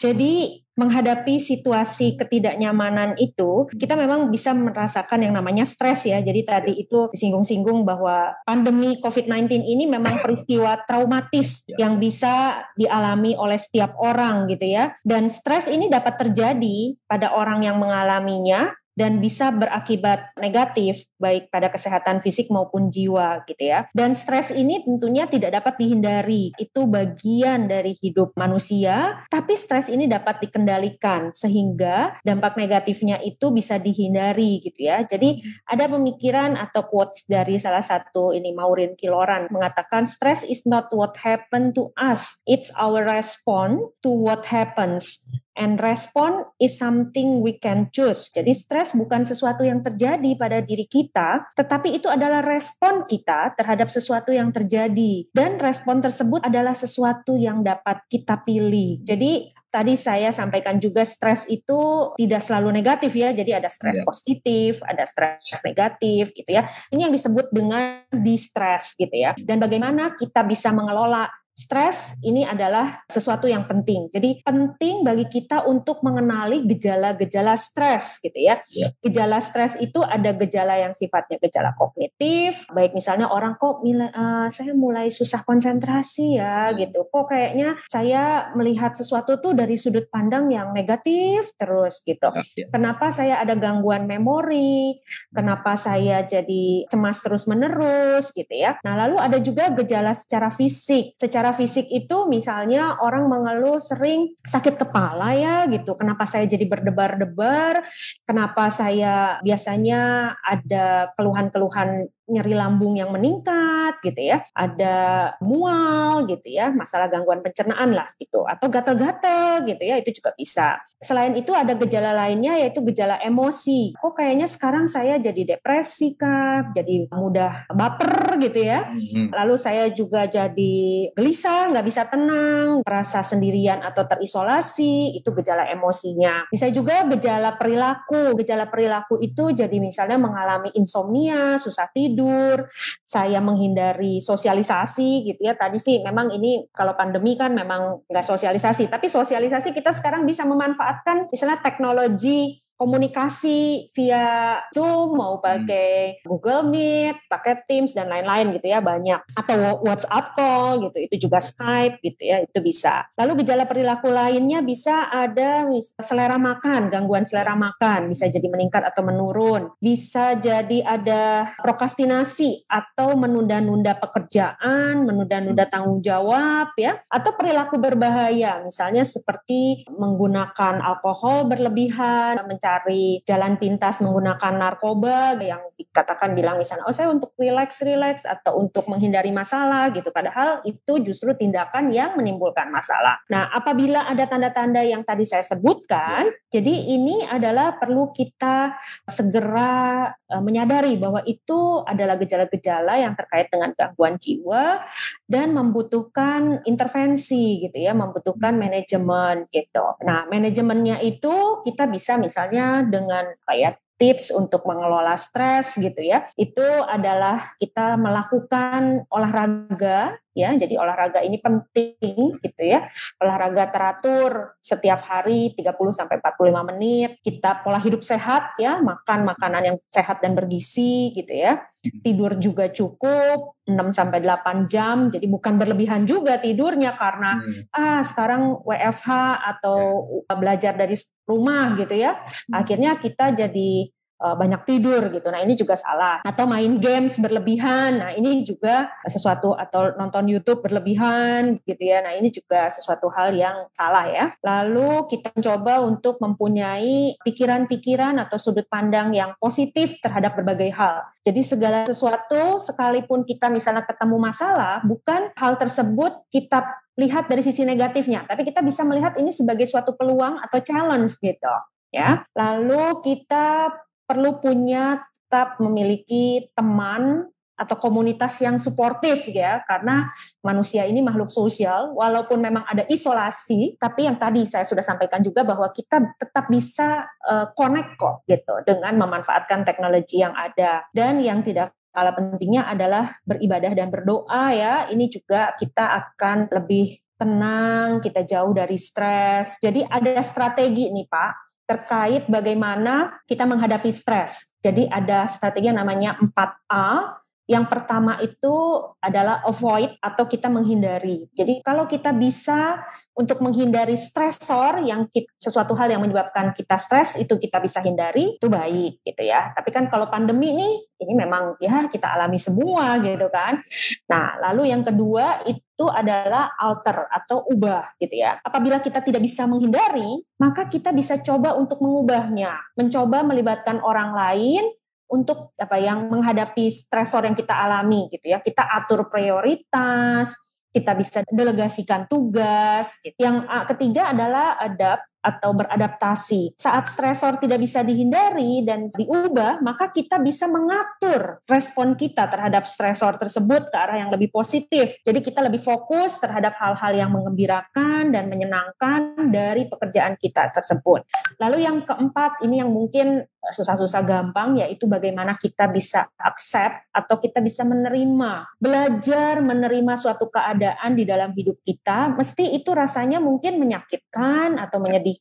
jadi 0.02 0.66
menghadapi 0.76 1.40
situasi 1.40 2.20
ketidaknyamanan 2.20 3.16
itu, 3.16 3.64
kita 3.80 3.96
memang 3.96 4.28
bisa 4.28 4.52
merasakan 4.52 5.24
yang 5.24 5.34
namanya 5.40 5.64
stres 5.64 6.04
ya. 6.04 6.20
Jadi 6.20 6.42
tadi 6.44 6.74
itu 6.76 7.08
disinggung-singgung 7.16 7.88
bahwa 7.88 8.36
pandemi 8.44 9.00
COVID-19 9.00 9.64
ini 9.64 9.88
memang 9.88 10.20
peristiwa 10.20 10.76
traumatis 10.84 11.64
ya. 11.66 11.88
yang 11.88 11.96
bisa 11.96 12.60
dialami 12.76 13.40
oleh 13.40 13.56
setiap 13.56 13.96
orang 14.04 14.52
gitu 14.52 14.68
ya. 14.68 14.92
Dan 15.08 15.32
stres 15.32 15.72
ini 15.72 15.88
dapat 15.88 16.20
terjadi 16.20 17.00
pada 17.08 17.32
orang 17.32 17.64
yang 17.64 17.80
mengalaminya 17.80 18.76
dan 18.96 19.20
bisa 19.20 19.52
berakibat 19.52 20.32
negatif 20.40 21.06
baik 21.20 21.52
pada 21.52 21.70
kesehatan 21.70 22.24
fisik 22.24 22.48
maupun 22.50 22.88
jiwa 22.88 23.44
gitu 23.46 23.70
ya. 23.70 23.86
Dan 23.92 24.16
stres 24.16 24.56
ini 24.56 24.82
tentunya 24.82 25.28
tidak 25.28 25.62
dapat 25.62 25.76
dihindari. 25.78 26.56
Itu 26.56 26.88
bagian 26.88 27.68
dari 27.68 27.94
hidup 28.00 28.34
manusia, 28.40 29.28
tapi 29.28 29.60
stres 29.60 29.92
ini 29.92 30.08
dapat 30.08 30.42
dikendalikan 30.42 31.36
sehingga 31.36 32.18
dampak 32.24 32.56
negatifnya 32.56 33.20
itu 33.22 33.52
bisa 33.52 33.78
dihindari 33.78 34.64
gitu 34.64 34.88
ya. 34.88 35.04
Jadi 35.04 35.44
ada 35.68 35.92
pemikiran 35.92 36.56
atau 36.56 36.88
quotes 36.88 37.28
dari 37.28 37.60
salah 37.60 37.84
satu 37.84 38.32
ini 38.32 38.56
Maureen 38.56 38.96
Kiloran 38.96 39.52
mengatakan 39.52 40.08
stress 40.08 40.48
is 40.48 40.64
not 40.64 40.88
what 40.96 41.20
happened 41.22 41.76
to 41.76 41.92
us, 42.00 42.40
it's 42.48 42.72
our 42.80 43.04
response 43.04 43.92
to 44.00 44.10
what 44.10 44.48
happens. 44.48 45.22
And 45.56 45.80
respond 45.80 46.52
is 46.60 46.76
something 46.76 47.40
we 47.40 47.56
can 47.56 47.88
choose. 47.96 48.28
Jadi 48.32 48.52
stres 48.52 48.92
bukan 48.92 49.24
sesuatu 49.24 49.64
yang 49.64 49.80
terjadi 49.80 50.36
pada 50.36 50.60
diri 50.60 50.84
kita, 50.84 51.48
tetapi 51.56 51.96
itu 51.96 52.12
adalah 52.12 52.44
respon 52.44 53.08
kita 53.08 53.56
terhadap 53.56 53.88
sesuatu 53.88 54.36
yang 54.36 54.52
terjadi. 54.52 55.32
Dan 55.32 55.56
respon 55.56 56.04
tersebut 56.04 56.44
adalah 56.44 56.76
sesuatu 56.76 57.40
yang 57.40 57.64
dapat 57.64 58.04
kita 58.12 58.44
pilih. 58.44 59.00
Jadi 59.08 59.56
tadi 59.76 60.00
saya 60.00 60.32
sampaikan 60.32 60.80
juga 60.80 61.04
stres 61.04 61.48
itu 61.52 62.12
tidak 62.16 62.40
selalu 62.40 62.80
negatif 62.80 63.12
ya. 63.12 63.36
Jadi 63.36 63.52
ada 63.52 63.68
stres 63.68 64.00
yeah. 64.00 64.08
positif, 64.08 64.80
ada 64.84 65.04
stres 65.04 65.44
negatif 65.68 66.32
gitu 66.32 66.52
ya. 66.52 66.64
Ini 66.96 67.12
yang 67.12 67.14
disebut 67.16 67.52
dengan 67.52 68.04
distress 68.12 68.96
gitu 68.96 69.12
ya. 69.12 69.36
Dan 69.36 69.60
bagaimana 69.60 70.16
kita 70.16 70.48
bisa 70.48 70.72
mengelola 70.72 71.28
Stres 71.56 72.20
ini 72.20 72.44
adalah 72.44 73.08
sesuatu 73.08 73.48
yang 73.48 73.64
penting. 73.64 74.12
Jadi 74.12 74.44
penting 74.44 75.08
bagi 75.08 75.24
kita 75.32 75.64
untuk 75.64 76.04
mengenali 76.04 76.68
gejala-gejala 76.68 77.56
stres 77.56 78.20
gitu 78.20 78.36
ya. 78.36 78.60
ya. 78.76 78.92
Gejala 79.00 79.40
stres 79.40 79.80
itu 79.80 80.04
ada 80.04 80.36
gejala 80.36 80.76
yang 80.76 80.92
sifatnya 80.92 81.40
gejala 81.40 81.72
kognitif, 81.80 82.68
baik 82.76 82.92
misalnya 82.92 83.32
orang 83.32 83.56
kok 83.56 83.80
uh, 83.80 84.48
saya 84.52 84.76
mulai 84.76 85.08
susah 85.08 85.48
konsentrasi 85.48 86.36
ya 86.36 86.70
hmm. 86.70 86.76
gitu. 86.76 87.08
Kok 87.08 87.32
kayaknya 87.32 87.80
saya 87.88 88.52
melihat 88.52 88.92
sesuatu 88.92 89.40
tuh 89.40 89.56
dari 89.56 89.80
sudut 89.80 90.12
pandang 90.12 90.52
yang 90.52 90.76
negatif 90.76 91.56
terus 91.56 92.04
gitu. 92.04 92.36
Ya, 92.36 92.44
ya. 92.56 92.68
Kenapa 92.68 93.16
saya 93.16 93.40
ada 93.40 93.56
gangguan 93.56 94.12
memori? 94.12 95.00
Kenapa 95.32 95.80
saya 95.80 96.24
jadi 96.28 96.88
cemas 96.92 97.24
terus-menerus 97.24 98.34
gitu 98.36 98.52
ya. 98.52 98.78
Nah, 98.84 98.98
lalu 99.06 99.18
ada 99.22 99.38
juga 99.40 99.72
gejala 99.72 100.12
secara 100.18 100.50
fisik. 100.50 101.16
Secara 101.16 101.45
secara 101.46 101.62
fisik 101.62 101.86
itu 101.94 102.26
misalnya 102.26 102.98
orang 103.06 103.30
mengeluh 103.30 103.78
sering 103.78 104.34
sakit 104.50 104.82
kepala 104.82 105.30
ya 105.38 105.70
gitu. 105.70 105.94
Kenapa 105.94 106.26
saya 106.26 106.50
jadi 106.50 106.66
berdebar-debar? 106.66 107.86
Kenapa 108.26 108.74
saya 108.74 109.38
biasanya 109.46 110.34
ada 110.42 111.14
keluhan-keluhan 111.14 112.10
nyeri 112.26 112.58
lambung 112.58 112.98
yang 112.98 113.14
meningkat 113.14 114.02
gitu 114.02 114.34
ya, 114.34 114.42
ada 114.52 114.96
mual 115.42 116.26
gitu 116.26 116.50
ya, 116.50 116.74
masalah 116.74 117.10
gangguan 117.10 117.46
pencernaan 117.46 117.94
lah 117.94 118.10
gitu, 118.18 118.42
atau 118.46 118.66
gatal-gatal 118.70 119.62
gitu 119.66 119.84
ya, 119.86 120.02
itu 120.02 120.22
juga 120.22 120.34
bisa. 120.34 120.82
Selain 121.06 121.38
itu 121.38 121.54
ada 121.54 121.78
gejala 121.78 122.18
lainnya 122.18 122.58
yaitu 122.58 122.82
gejala 122.82 123.22
emosi. 123.22 123.94
Kok 123.94 124.18
kayaknya 124.18 124.50
sekarang 124.50 124.90
saya 124.90 125.22
jadi 125.22 125.58
depresi 125.58 126.18
kah, 126.18 126.74
jadi 126.74 127.06
mudah 127.14 127.70
baper 127.70 128.42
gitu 128.42 128.66
ya. 128.66 128.90
Mm-hmm. 128.90 129.30
Lalu 129.30 129.56
saya 129.62 129.86
juga 129.94 130.26
jadi 130.26 130.76
gelisah, 131.14 131.70
nggak 131.70 131.86
bisa 131.86 132.10
tenang, 132.10 132.82
merasa 132.82 133.22
sendirian 133.22 133.86
atau 133.86 134.10
terisolasi, 134.10 135.14
itu 135.14 135.30
gejala 135.38 135.70
emosinya. 135.70 136.50
Bisa 136.50 136.74
juga 136.74 137.06
gejala 137.06 137.54
perilaku. 137.54 138.34
Gejala 138.42 138.66
perilaku 138.66 139.22
itu 139.22 139.54
jadi 139.54 139.78
misalnya 139.78 140.18
mengalami 140.18 140.74
insomnia, 140.74 141.62
susah 141.62 141.86
tidur, 141.94 142.15
tidur, 142.16 142.72
saya 143.04 143.44
menghindari 143.44 144.24
sosialisasi 144.24 145.28
gitu 145.28 145.42
ya. 145.44 145.52
Tadi 145.60 145.76
sih 145.76 146.00
memang 146.00 146.32
ini 146.32 146.64
kalau 146.72 146.96
pandemi 146.96 147.36
kan 147.36 147.52
memang 147.52 148.08
nggak 148.08 148.24
sosialisasi, 148.24 148.88
tapi 148.88 149.12
sosialisasi 149.12 149.76
kita 149.76 149.92
sekarang 149.92 150.24
bisa 150.24 150.48
memanfaatkan 150.48 151.28
misalnya 151.28 151.60
teknologi 151.60 152.65
komunikasi 152.76 153.88
via 153.96 154.60
Zoom 154.76 155.16
mau 155.16 155.40
pakai 155.40 156.20
hmm. 156.20 156.28
Google 156.28 156.68
Meet, 156.68 157.16
pakai 157.32 157.64
Teams 157.66 157.96
dan 157.96 158.12
lain-lain 158.12 158.52
gitu 158.56 158.68
ya 158.68 158.84
banyak 158.84 159.24
atau 159.36 159.80
WhatsApp 159.84 160.36
call 160.36 160.92
gitu 160.92 160.98
itu 161.08 161.16
juga 161.28 161.40
Skype 161.40 162.04
gitu 162.04 162.22
ya 162.22 162.44
itu 162.44 162.60
bisa. 162.60 163.08
Lalu 163.16 163.44
gejala 163.44 163.66
perilaku 163.66 164.12
lainnya 164.12 164.60
bisa 164.60 165.08
ada 165.10 165.68
selera 166.04 166.36
makan, 166.36 166.92
gangguan 166.92 167.24
selera 167.24 167.56
makan 167.56 168.12
bisa 168.12 168.28
jadi 168.28 168.48
meningkat 168.52 168.84
atau 168.84 169.02
menurun. 169.08 169.72
Bisa 169.80 170.36
jadi 170.36 170.84
ada 170.84 171.56
prokrastinasi 171.64 172.68
atau 172.68 173.16
menunda-nunda 173.16 173.96
pekerjaan, 173.98 175.08
menunda-nunda 175.08 175.66
hmm. 175.66 175.72
tanggung 175.72 176.00
jawab 176.04 176.76
ya 176.76 177.00
atau 177.08 177.32
perilaku 177.40 177.80
berbahaya 177.80 178.60
misalnya 178.64 179.08
seperti 179.08 179.88
menggunakan 179.88 180.84
alkohol 180.84 181.48
berlebihan, 181.48 182.42
mencari 182.66 183.22
jalan 183.30 183.62
pintas 183.62 184.02
menggunakan 184.02 184.58
narkoba 184.58 185.38
yang 185.38 185.62
dikatakan 185.78 186.34
bilang 186.34 186.58
misalnya 186.58 186.90
oh 186.90 186.96
saya 186.98 187.14
untuk 187.14 187.38
relax 187.38 187.86
relax 187.86 188.26
atau 188.26 188.58
untuk 188.58 188.90
menghindari 188.90 189.30
masalah 189.30 189.94
gitu 189.94 190.10
padahal 190.10 190.66
itu 190.66 190.98
justru 191.06 191.38
tindakan 191.38 191.94
yang 191.94 192.18
menimbulkan 192.18 192.74
masalah. 192.74 193.22
Nah, 193.30 193.54
apabila 193.54 194.10
ada 194.10 194.26
tanda-tanda 194.26 194.82
yang 194.82 195.06
tadi 195.06 195.30
saya 195.30 195.46
sebutkan, 195.46 196.26
jadi 196.50 196.74
ini 196.74 197.22
adalah 197.30 197.78
perlu 197.78 198.10
kita 198.10 198.82
segera 199.06 200.10
eh, 200.26 200.42
menyadari 200.42 200.98
bahwa 200.98 201.22
itu 201.22 201.86
adalah 201.86 202.18
gejala-gejala 202.18 202.98
yang 202.98 203.14
terkait 203.14 203.54
dengan 203.54 203.78
gangguan 203.78 204.18
jiwa 204.18 204.82
dan 205.30 205.54
membutuhkan 205.54 206.66
intervensi 206.66 207.70
gitu 207.70 207.78
ya, 207.78 207.94
membutuhkan 207.94 208.58
manajemen 208.58 209.46
gitu. 209.54 209.86
Nah, 210.02 210.26
manajemennya 210.26 211.04
itu 211.06 211.62
kita 211.62 211.86
bisa 211.92 212.16
misalnya 212.16 212.55
misalnya 212.56 212.88
dengan 212.88 213.26
kayak 213.44 213.74
tips 213.96 214.32
untuk 214.32 214.68
mengelola 214.68 215.16
stres 215.16 215.76
gitu 215.80 216.00
ya 216.04 216.28
itu 216.36 216.64
adalah 216.88 217.56
kita 217.60 217.96
melakukan 217.96 219.08
olahraga 219.08 220.20
ya. 220.36 220.52
Jadi 220.54 220.76
olahraga 220.76 221.24
ini 221.24 221.40
penting 221.40 222.38
gitu 222.44 222.62
ya. 222.62 222.86
Olahraga 223.24 223.72
teratur 223.72 224.60
setiap 224.60 225.02
hari 225.08 225.56
30 225.56 225.72
sampai 225.96 226.20
45 226.20 226.70
menit. 226.76 227.12
Kita 227.24 227.64
pola 227.64 227.80
hidup 227.80 228.04
sehat 228.04 228.60
ya, 228.60 228.84
makan 228.84 229.24
makanan 229.26 229.62
yang 229.64 229.78
sehat 229.88 230.20
dan 230.20 230.36
bergizi 230.36 231.16
gitu 231.16 231.32
ya. 231.32 231.64
Tidur 232.04 232.36
juga 232.38 232.68
cukup 232.68 233.56
6 233.64 233.72
sampai 233.96 234.20
8 234.20 234.68
jam. 234.68 235.08
Jadi 235.10 235.26
bukan 235.32 235.56
berlebihan 235.56 236.04
juga 236.04 236.38
tidurnya 236.38 237.00
karena 237.00 237.40
hmm. 237.40 237.74
ah 237.74 238.02
sekarang 238.04 238.62
WFH 238.62 239.10
atau 239.40 239.80
ya. 240.28 240.36
belajar 240.36 240.74
dari 240.76 241.00
rumah 241.26 241.74
gitu 241.80 241.96
ya. 241.96 242.20
Hmm. 242.20 242.62
Akhirnya 242.62 243.00
kita 243.00 243.34
jadi 243.34 243.95
banyak 244.16 244.62
tidur 244.64 245.12
gitu. 245.12 245.28
Nah, 245.28 245.44
ini 245.44 245.54
juga 245.60 245.76
salah. 245.76 246.24
Atau 246.24 246.48
main 246.48 246.80
games 246.80 247.20
berlebihan. 247.20 248.00
Nah, 248.00 248.12
ini 248.16 248.42
juga 248.48 248.90
sesuatu 249.06 249.54
atau 249.54 249.92
nonton 250.00 250.26
YouTube 250.32 250.64
berlebihan 250.64 251.60
gitu 251.68 251.84
ya. 251.84 252.00
Nah, 252.02 252.16
ini 252.16 252.32
juga 252.32 252.72
sesuatu 252.72 253.12
hal 253.12 253.36
yang 253.36 253.56
salah 253.76 254.08
ya. 254.08 254.32
Lalu 254.42 255.12
kita 255.12 255.36
coba 255.36 255.84
untuk 255.84 256.18
mempunyai 256.24 257.20
pikiran-pikiran 257.22 258.18
atau 258.24 258.40
sudut 258.40 258.66
pandang 258.72 259.12
yang 259.12 259.36
positif 259.38 260.00
terhadap 260.00 260.40
berbagai 260.40 260.72
hal. 260.74 261.04
Jadi 261.26 261.42
segala 261.42 261.84
sesuatu 261.90 262.62
sekalipun 262.62 263.26
kita 263.26 263.50
misalnya 263.50 263.84
ketemu 263.84 264.18
masalah, 264.22 264.80
bukan 264.86 265.34
hal 265.34 265.58
tersebut 265.58 266.22
kita 266.30 266.86
lihat 266.96 267.28
dari 267.28 267.44
sisi 267.44 267.68
negatifnya, 267.68 268.24
tapi 268.24 268.48
kita 268.48 268.64
bisa 268.64 268.88
melihat 268.88 269.18
ini 269.20 269.34
sebagai 269.34 269.68
suatu 269.68 270.00
peluang 270.00 270.40
atau 270.40 270.64
challenge 270.64 271.20
gitu 271.20 271.56
ya. 271.92 272.24
Lalu 272.38 273.04
kita 273.04 273.68
perlu 274.06 274.38
punya 274.40 275.02
tetap 275.26 275.60
memiliki 275.60 276.48
teman 276.54 277.28
atau 277.56 277.76
komunitas 277.80 278.36
yang 278.44 278.60
suportif 278.60 279.32
ya. 279.32 279.64
Karena 279.66 280.12
manusia 280.44 280.84
ini 280.84 281.00
makhluk 281.00 281.32
sosial 281.32 281.96
walaupun 281.96 282.44
memang 282.44 282.68
ada 282.68 282.84
isolasi 282.92 283.80
tapi 283.80 284.06
yang 284.06 284.20
tadi 284.20 284.44
saya 284.44 284.68
sudah 284.68 284.84
sampaikan 284.84 285.24
juga 285.24 285.42
bahwa 285.48 285.72
kita 285.72 286.20
tetap 286.20 286.52
bisa 286.52 287.08
uh, 287.26 287.50
connect 287.56 287.96
kok 287.96 288.28
gitu 288.28 288.54
dengan 288.68 288.96
memanfaatkan 289.00 289.64
teknologi 289.64 290.22
yang 290.22 290.36
ada. 290.36 290.86
Dan 290.92 291.24
yang 291.24 291.42
tidak 291.42 291.74
kalah 291.96 292.12
pentingnya 292.12 292.68
adalah 292.68 293.16
beribadah 293.24 293.72
dan 293.72 293.88
berdoa 293.88 294.52
ya. 294.52 294.88
Ini 294.92 295.08
juga 295.08 295.56
kita 295.56 295.96
akan 295.96 296.52
lebih 296.52 297.00
tenang 297.16 298.04
kita 298.04 298.28
jauh 298.28 298.52
dari 298.52 298.76
stres. 298.76 299.56
Jadi 299.64 299.80
ada 299.88 300.20
strategi 300.20 300.92
nih 300.92 301.08
Pak 301.08 301.45
terkait 301.66 302.30
bagaimana 302.30 303.22
kita 303.26 303.44
menghadapi 303.50 303.90
stres. 303.90 304.54
Jadi 304.62 304.86
ada 304.90 305.26
strategi 305.26 305.70
yang 305.70 305.82
namanya 305.82 306.18
4A. 306.22 307.22
Yang 307.46 307.66
pertama 307.70 308.18
itu 308.26 308.54
adalah 308.98 309.46
avoid 309.46 309.94
atau 310.02 310.26
kita 310.26 310.50
menghindari. 310.50 311.30
Jadi 311.30 311.62
kalau 311.62 311.86
kita 311.86 312.10
bisa 312.10 312.82
untuk 313.16 313.40
menghindari 313.40 313.96
stresor 313.96 314.84
yang 314.84 315.08
kita, 315.08 315.32
sesuatu 315.40 315.72
hal 315.78 315.88
yang 315.88 316.04
menyebabkan 316.04 316.52
kita 316.52 316.76
stres 316.76 317.16
itu 317.16 317.40
kita 317.40 317.64
bisa 317.64 317.80
hindari 317.80 318.36
itu 318.36 318.48
baik 318.52 319.00
gitu 319.08 319.24
ya. 319.24 319.56
Tapi 319.56 319.70
kan 319.72 319.88
kalau 319.88 320.12
pandemi 320.12 320.52
nih 320.52 320.74
ini 321.06 321.14
memang 321.16 321.56
ya 321.64 321.88
kita 321.88 322.12
alami 322.12 322.42
semua 322.42 323.00
gitu 323.00 323.32
kan. 323.32 323.64
Nah, 324.12 324.42
lalu 324.50 324.74
yang 324.76 324.84
kedua 324.84 325.46
itu 325.48 325.65
adalah 325.92 326.56
alter 326.56 327.12
atau 327.12 327.44
ubah 327.52 328.00
gitu 328.00 328.16
ya. 328.16 328.40
Apabila 328.40 328.80
kita 328.80 329.04
tidak 329.04 329.20
bisa 329.20 329.44
menghindari, 329.44 330.24
maka 330.40 330.72
kita 330.72 330.96
bisa 330.96 331.20
coba 331.20 331.60
untuk 331.60 331.84
mengubahnya, 331.84 332.56
mencoba 332.80 333.28
melibatkan 333.28 333.84
orang 333.84 334.16
lain 334.16 334.64
untuk 335.12 335.52
apa 335.60 335.78
yang 335.78 336.08
menghadapi 336.08 336.72
stresor 336.72 337.28
yang 337.28 337.36
kita 337.36 337.52
alami 337.52 338.08
gitu 338.08 338.32
ya. 338.32 338.40
Kita 338.40 338.64
atur 338.72 339.12
prioritas, 339.12 340.32
kita 340.72 340.92
bisa 340.96 341.24
delegasikan 341.28 342.04
tugas. 342.08 343.00
Yang 343.16 343.48
ketiga 343.76 344.16
adalah 344.16 344.60
adapt 344.60 345.08
atau 345.26 345.58
beradaptasi. 345.58 346.54
Saat 346.54 346.94
stresor 346.94 347.42
tidak 347.42 347.58
bisa 347.58 347.82
dihindari 347.82 348.62
dan 348.62 348.94
diubah, 348.94 349.66
maka 349.66 349.90
kita 349.90 350.22
bisa 350.22 350.46
mengatur 350.46 351.42
respon 351.50 351.98
kita 351.98 352.30
terhadap 352.30 352.70
stresor 352.70 353.18
tersebut 353.18 353.74
ke 353.74 353.78
arah 353.78 353.98
yang 353.98 354.14
lebih 354.14 354.30
positif. 354.30 355.02
Jadi 355.02 355.26
kita 355.26 355.42
lebih 355.42 355.58
fokus 355.58 356.22
terhadap 356.22 356.54
hal-hal 356.62 356.94
yang 356.94 357.10
mengembirakan 357.10 358.14
dan 358.14 358.30
menyenangkan 358.30 359.18
dari 359.34 359.66
pekerjaan 359.66 360.14
kita 360.22 360.54
tersebut. 360.54 361.02
Lalu 361.42 361.66
yang 361.66 361.82
keempat, 361.82 362.46
ini 362.46 362.62
yang 362.62 362.70
mungkin 362.70 363.26
susah-susah 363.52 364.02
gampang 364.06 364.58
yaitu 364.58 364.90
bagaimana 364.90 365.38
kita 365.38 365.70
bisa 365.70 366.10
accept 366.18 366.90
atau 366.90 367.22
kita 367.22 367.42
bisa 367.44 367.62
menerima. 367.62 368.58
Belajar 368.58 369.42
menerima 369.44 369.94
suatu 369.94 370.30
keadaan 370.34 370.98
di 370.98 371.06
dalam 371.06 371.30
hidup 371.36 371.62
kita 371.62 372.14
mesti 372.16 372.58
itu 372.58 372.74
rasanya 372.74 373.22
mungkin 373.22 373.62
menyakitkan 373.62 374.58
atau 374.58 374.82
menyedihkan 374.82 375.15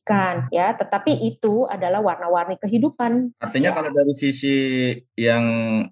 ya, 0.51 0.73
tetapi 0.73 1.11
itu 1.23 1.69
adalah 1.69 2.01
warna-warni 2.01 2.57
kehidupan. 2.57 3.35
Artinya 3.39 3.71
ya. 3.71 3.75
kalau 3.75 3.89
dari 3.93 4.13
sisi 4.15 4.55
yang 5.15 5.45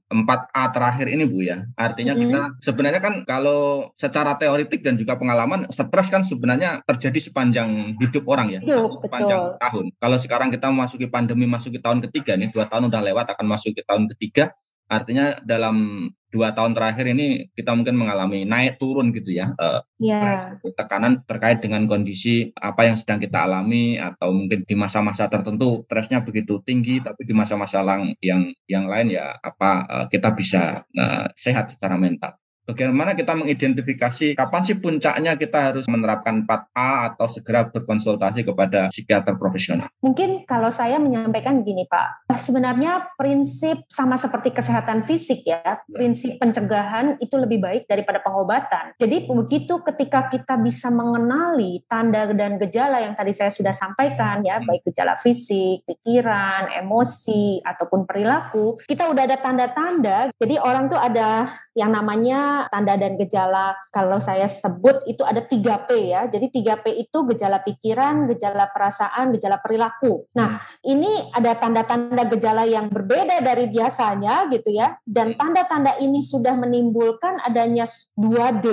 4A 0.09 0.63
terakhir 0.73 1.07
ini 1.11 1.23
Bu 1.29 1.45
ya, 1.45 1.63
artinya 1.77 2.17
hmm. 2.17 2.21
kita 2.21 2.41
sebenarnya 2.59 3.01
kan 3.03 3.13
kalau 3.23 3.93
secara 3.95 4.35
teoritik 4.35 4.81
dan 4.81 4.97
juga 4.99 5.15
pengalaman 5.15 5.69
stres 5.69 6.09
kan 6.09 6.25
sebenarnya 6.25 6.81
terjadi 6.83 7.31
sepanjang 7.31 7.99
hidup 8.01 8.25
orang 8.27 8.57
ya, 8.57 8.59
hidup, 8.59 8.97
sepanjang 8.99 9.39
betul. 9.55 9.59
tahun. 9.61 9.85
Kalau 10.01 10.17
sekarang 10.17 10.49
kita 10.51 10.67
memasuki 10.73 11.07
pandemi, 11.07 11.45
masuki 11.45 11.77
tahun 11.77 12.01
ketiga 12.09 12.35
nih 12.35 12.49
dua 12.49 12.65
tahun 12.67 12.89
udah 12.89 13.01
lewat 13.13 13.37
akan 13.37 13.45
masuk 13.45 13.77
ke 13.77 13.83
tahun 13.85 14.09
ketiga 14.15 14.55
artinya 14.93 15.41
dalam 15.41 16.07
dua 16.33 16.57
tahun 16.57 16.73
terakhir 16.73 17.05
ini 17.13 17.53
kita 17.53 17.77
mungkin 17.77 17.93
mengalami 17.93 18.41
naik 18.41 18.81
turun 18.81 19.13
gitu 19.13 19.37
ya 19.37 19.53
uh, 19.53 19.85
yeah. 20.01 20.57
Iya. 20.57 20.73
tekanan 20.73 21.21
terkait 21.29 21.61
dengan 21.61 21.85
kondisi 21.85 22.49
apa 22.57 22.89
yang 22.89 22.97
sedang 22.97 23.21
kita 23.21 23.45
alami 23.45 24.01
atau 24.01 24.33
mungkin 24.33 24.65
di 24.65 24.73
masa-masa 24.73 25.29
tertentu 25.29 25.85
stresnya 25.85 26.25
begitu 26.25 26.57
tinggi 26.65 27.05
tapi 27.05 27.29
di 27.29 27.37
masa-masa 27.37 27.85
yang 28.25 28.49
yang 28.65 28.85
lain 28.89 29.13
ya 29.13 29.37
apa 29.37 29.71
uh, 29.85 30.05
kita 30.09 30.33
bisa 30.33 30.89
uh, 30.97 31.29
sehat 31.37 31.69
secara 31.69 32.01
mental 32.01 32.33
Bagaimana 32.63 33.11
kita 33.11 33.35
mengidentifikasi 33.35 34.39
kapan 34.39 34.61
sih 34.63 34.79
puncaknya 34.79 35.35
kita 35.35 35.67
harus 35.67 35.83
menerapkan 35.91 36.47
4A 36.47 37.11
atau 37.11 37.27
segera 37.27 37.67
berkonsultasi 37.67 38.47
kepada 38.47 38.87
psikiater 38.87 39.35
profesional? 39.35 39.91
Mungkin 39.99 40.47
kalau 40.47 40.71
saya 40.71 40.95
menyampaikan 40.95 41.59
begini 41.59 41.83
Pak, 41.91 42.31
sebenarnya 42.39 43.11
prinsip 43.19 43.83
sama 43.91 44.15
seperti 44.15 44.55
kesehatan 44.55 45.03
fisik 45.03 45.43
ya, 45.43 45.59
ya. 45.59 45.75
prinsip 45.91 46.39
pencegahan 46.39 47.19
itu 47.19 47.35
lebih 47.35 47.59
baik 47.59 47.83
daripada 47.83 48.23
pengobatan. 48.23 48.95
Jadi 48.95 49.27
begitu 49.27 49.83
ketika 49.83 50.31
kita 50.31 50.55
bisa 50.55 50.87
mengenali 50.87 51.83
tanda 51.91 52.31
dan 52.31 52.55
gejala 52.63 53.03
yang 53.03 53.11
tadi 53.11 53.35
saya 53.35 53.51
sudah 53.51 53.75
sampaikan 53.75 54.39
ya, 54.39 54.63
hmm. 54.63 54.71
baik 54.71 54.87
gejala 54.87 55.19
fisik, 55.19 55.83
pikiran, 55.83 56.71
emosi, 56.79 57.59
ataupun 57.59 58.07
perilaku, 58.07 58.79
kita 58.87 59.11
udah 59.11 59.27
ada 59.27 59.35
tanda-tanda, 59.35 60.31
jadi 60.39 60.63
orang 60.63 60.87
tuh 60.87 60.99
ada 61.03 61.51
yang 61.75 61.89
namanya 61.89 62.52
tanda 62.69 62.93
dan 62.95 63.17
gejala 63.19 63.77
kalau 63.89 64.17
saya 64.17 64.47
sebut 64.49 65.03
itu 65.09 65.21
ada 65.25 65.41
3P 65.43 65.89
ya. 66.13 66.21
Jadi 66.29 66.61
3P 66.61 66.85
itu 67.07 67.17
gejala 67.33 67.61
pikiran, 67.61 68.29
gejala 68.31 68.69
perasaan, 68.71 69.33
gejala 69.35 69.59
perilaku. 69.59 70.27
Nah, 70.37 70.61
ini 70.85 71.29
ada 71.33 71.57
tanda-tanda 71.57 72.23
gejala 72.29 72.63
yang 72.67 72.89
berbeda 72.89 73.41
dari 73.41 73.69
biasanya 73.69 74.47
gitu 74.51 74.73
ya. 74.73 74.97
Dan 75.03 75.35
tanda-tanda 75.35 75.97
ini 75.99 76.21
sudah 76.21 76.53
menimbulkan 76.55 77.41
adanya 77.43 77.85
2D. 78.17 78.67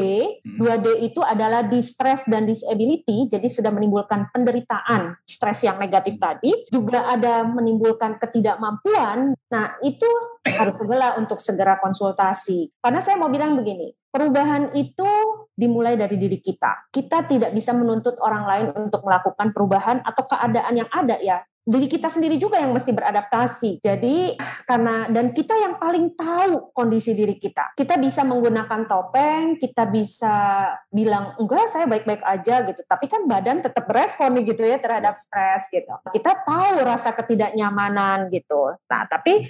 2D 0.58 0.86
hmm. 0.86 1.06
itu 1.10 1.20
adalah 1.24 1.64
distress 1.66 2.26
dan 2.26 2.44
disability, 2.46 3.26
jadi 3.30 3.46
sudah 3.46 3.70
menimbulkan 3.70 4.28
penderitaan, 4.34 5.18
stres 5.24 5.64
yang 5.64 5.78
negatif 5.78 6.16
tadi, 6.16 6.66
juga 6.68 7.06
ada 7.10 7.42
menimbulkan 7.46 8.18
ketidakmampuan. 8.18 9.34
Nah, 9.50 9.66
itu 9.82 10.08
harus 10.46 10.74
segera 10.76 11.09
untuk 11.20 11.38
segera 11.38 11.76
konsultasi. 11.76 12.72
Karena 12.81 13.00
saya 13.05 13.20
mau 13.20 13.29
bilang 13.29 13.57
begini, 13.57 13.92
perubahan 14.09 14.72
itu 14.72 15.09
dimulai 15.53 16.00
dari 16.00 16.16
diri 16.16 16.40
kita. 16.40 16.88
Kita 16.88 17.29
tidak 17.29 17.53
bisa 17.53 17.76
menuntut 17.76 18.16
orang 18.24 18.44
lain 18.48 18.66
untuk 18.76 19.05
melakukan 19.05 19.53
perubahan 19.53 20.00
atau 20.00 20.24
keadaan 20.24 20.74
yang 20.81 20.90
ada 20.90 21.20
ya 21.20 21.44
diri 21.60 21.86
kita 21.86 22.08
sendiri 22.08 22.40
juga 22.40 22.56
yang 22.56 22.72
mesti 22.72 22.90
beradaptasi. 22.90 23.84
Jadi 23.84 24.34
karena 24.64 25.06
dan 25.12 25.36
kita 25.36 25.52
yang 25.54 25.76
paling 25.76 26.16
tahu 26.16 26.72
kondisi 26.72 27.12
diri 27.12 27.36
kita. 27.36 27.76
Kita 27.76 28.00
bisa 28.00 28.24
menggunakan 28.24 28.88
topeng, 28.88 29.60
kita 29.60 29.84
bisa 29.92 30.66
bilang 30.88 31.36
enggak 31.36 31.68
saya 31.68 31.84
baik-baik 31.84 32.24
aja 32.24 32.64
gitu. 32.64 32.80
Tapi 32.88 33.06
kan 33.06 33.28
badan 33.28 33.60
tetap 33.60 33.84
berespon 33.84 34.40
gitu 34.40 34.64
ya 34.64 34.80
terhadap 34.80 35.14
stres 35.20 35.68
gitu. 35.68 35.92
Kita 36.10 36.32
tahu 36.48 36.80
rasa 36.80 37.12
ketidaknyamanan 37.12 38.32
gitu. 38.32 38.72
Nah, 38.88 39.04
tapi 39.04 39.44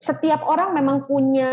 setiap 0.00 0.48
orang 0.48 0.72
memang 0.72 1.04
punya 1.04 1.52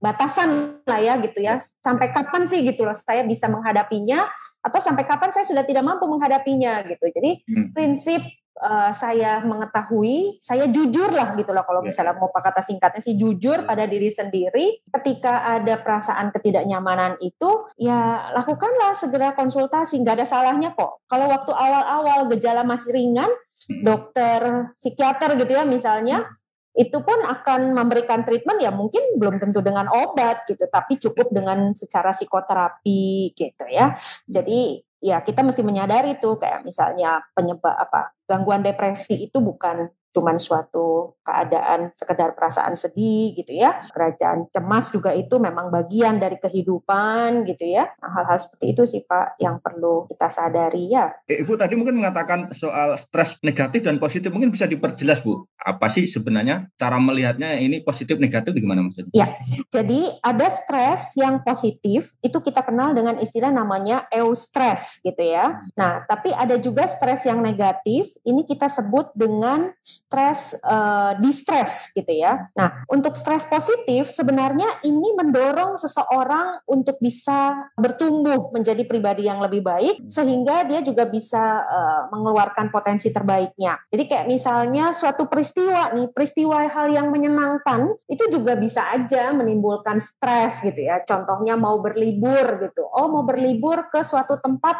batasan 0.00 0.80
lah 0.88 1.00
ya 1.00 1.20
gitu 1.20 1.44
ya. 1.44 1.60
Sampai 1.60 2.08
kapan 2.10 2.48
sih 2.48 2.64
gitu 2.64 2.88
loh 2.88 2.96
saya 2.96 3.20
bisa 3.22 3.52
menghadapinya 3.52 4.24
atau 4.64 4.80
sampai 4.82 5.06
kapan 5.06 5.30
saya 5.30 5.46
sudah 5.46 5.62
tidak 5.62 5.84
mampu 5.84 6.08
menghadapinya 6.08 6.82
gitu. 6.88 7.06
Jadi 7.12 7.44
hmm. 7.46 7.70
prinsip 7.76 8.24
uh, 8.60 8.90
saya 8.92 9.44
mengetahui, 9.44 10.40
saya 10.40 10.68
jujur 10.68 11.12
lah 11.12 11.32
gitu 11.36 11.52
loh 11.52 11.64
kalau 11.64 11.84
iya. 11.84 11.88
misalnya 11.92 12.14
mau 12.16 12.32
pakai 12.32 12.44
kata 12.46 12.62
singkatnya 12.62 13.02
sih 13.02 13.18
jujur 13.18 13.66
pada 13.66 13.84
diri 13.84 14.08
sendiri. 14.08 14.80
Ketika 14.88 15.58
ada 15.58 15.82
perasaan 15.82 16.30
ketidaknyamanan 16.32 17.20
itu, 17.20 17.68
ya 17.76 18.30
lakukanlah 18.32 18.94
segera 18.96 19.34
konsultasi, 19.34 20.00
nggak 20.00 20.22
ada 20.22 20.26
salahnya 20.26 20.72
kok. 20.72 21.04
Kalau 21.10 21.26
waktu 21.26 21.52
awal-awal 21.52 22.30
gejala 22.32 22.62
masih 22.62 22.94
ringan, 22.94 23.28
hmm. 23.28 23.82
dokter 23.82 24.70
psikiater 24.78 25.36
gitu 25.36 25.52
ya 25.52 25.66
misalnya, 25.66 26.24
hmm. 26.24 26.80
itu 26.86 26.98
pun 27.02 27.18
akan 27.26 27.74
memberikan 27.74 28.22
treatment 28.22 28.62
ya 28.62 28.70
mungkin 28.70 29.20
belum 29.20 29.42
tentu 29.42 29.60
dengan 29.60 29.90
obat 29.90 30.46
gitu, 30.48 30.64
tapi 30.70 30.96
cukup 30.96 31.34
dengan 31.34 31.74
secara 31.76 32.14
psikoterapi 32.14 33.34
gitu 33.34 33.64
ya. 33.68 33.98
Jadi 34.24 34.80
ya 35.02 35.20
kita 35.20 35.44
mesti 35.44 35.60
menyadari 35.60 36.16
tuh 36.16 36.40
kayak 36.40 36.64
misalnya 36.64 37.20
penyebab 37.36 37.76
apa 37.76 38.15
gangguan 38.26 38.62
depresi 38.62 39.30
itu 39.30 39.38
bukan 39.38 39.90
cuman 40.16 40.40
suatu 40.40 41.12
keadaan 41.20 41.92
sekedar 41.92 42.32
perasaan 42.32 42.72
sedih 42.72 43.36
gitu 43.36 43.52
ya. 43.52 43.84
Kerajaan 43.92 44.48
cemas 44.48 44.88
juga 44.88 45.12
itu 45.12 45.36
memang 45.36 45.68
bagian 45.68 46.16
dari 46.16 46.40
kehidupan 46.40 47.44
gitu 47.44 47.68
ya. 47.68 47.92
Nah, 48.00 48.10
hal-hal 48.16 48.40
seperti 48.40 48.72
itu 48.72 48.82
sih 48.88 49.04
Pak 49.04 49.36
yang 49.36 49.60
perlu 49.60 50.08
kita 50.08 50.32
sadari 50.32 50.88
ya. 50.88 51.12
Eh, 51.28 51.44
Ibu 51.44 51.60
tadi 51.60 51.76
mungkin 51.76 52.00
mengatakan 52.00 52.48
soal 52.56 52.96
stres 52.96 53.36
negatif 53.44 53.84
dan 53.84 54.00
positif 54.00 54.32
mungkin 54.32 54.48
bisa 54.48 54.64
diperjelas 54.64 55.20
Bu. 55.20 55.44
Apa 55.60 55.92
sih 55.92 56.08
sebenarnya 56.08 56.72
cara 56.80 56.96
melihatnya 56.96 57.60
ini 57.60 57.84
positif 57.84 58.16
negatif 58.16 58.56
gimana 58.56 58.80
maksudnya? 58.86 59.12
Ya, 59.12 59.36
jadi 59.68 60.16
ada 60.24 60.48
stres 60.48 61.18
yang 61.20 61.44
positif 61.44 62.16
itu 62.24 62.38
kita 62.40 62.64
kenal 62.64 62.96
dengan 62.96 63.20
istilah 63.20 63.52
namanya 63.52 64.08
eustress 64.14 65.02
gitu 65.02 65.20
ya. 65.20 65.60
Nah, 65.76 66.06
tapi 66.06 66.30
ada 66.32 66.56
juga 66.56 66.86
stres 66.86 67.26
yang 67.26 67.42
negatif 67.42 68.14
ini 68.22 68.46
kita 68.46 68.70
sebut 68.70 69.10
dengan 69.18 69.74
stres 70.06 70.54
uh, 70.62 71.18
distress 71.18 71.90
gitu 71.90 72.14
ya. 72.14 72.46
Nah, 72.54 72.86
untuk 72.86 73.18
stres 73.18 73.42
positif 73.50 74.06
sebenarnya 74.06 74.86
ini 74.86 75.18
mendorong 75.18 75.74
seseorang 75.74 76.62
untuk 76.70 77.02
bisa 77.02 77.70
bertumbuh 77.74 78.54
menjadi 78.54 78.86
pribadi 78.86 79.26
yang 79.26 79.42
lebih 79.42 79.66
baik 79.66 80.06
sehingga 80.06 80.62
dia 80.62 80.78
juga 80.86 81.10
bisa 81.10 81.66
uh, 81.66 82.02
mengeluarkan 82.14 82.70
potensi 82.70 83.10
terbaiknya. 83.10 83.82
Jadi 83.90 84.04
kayak 84.06 84.26
misalnya 84.30 84.94
suatu 84.94 85.26
peristiwa 85.26 85.90
nih, 85.90 86.14
peristiwa 86.14 86.70
hal 86.70 86.86
yang 86.86 87.10
menyenangkan 87.10 87.90
itu 88.06 88.30
juga 88.30 88.54
bisa 88.54 88.86
aja 88.94 89.34
menimbulkan 89.34 89.98
stres 89.98 90.62
gitu 90.62 90.86
ya. 90.86 91.02
Contohnya 91.02 91.58
mau 91.58 91.82
berlibur 91.82 92.62
gitu. 92.62 92.86
Oh, 92.86 93.10
mau 93.10 93.26
berlibur 93.26 93.90
ke 93.90 94.06
suatu 94.06 94.38
tempat 94.38 94.78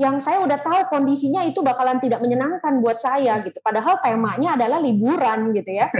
yang 0.00 0.16
saya 0.24 0.40
udah 0.40 0.56
tahu 0.64 0.88
kondisinya 0.88 1.44
itu 1.44 1.60
bakalan 1.60 2.00
tidak 2.00 2.24
menyenangkan 2.24 2.80
buat 2.80 2.96
saya 2.96 3.44
gitu. 3.44 3.60
Padahal 3.60 4.00
temanya 4.00 4.56
adalah 4.56 4.80
liburan 4.80 5.52
gitu 5.52 5.72
ya. 5.76 5.88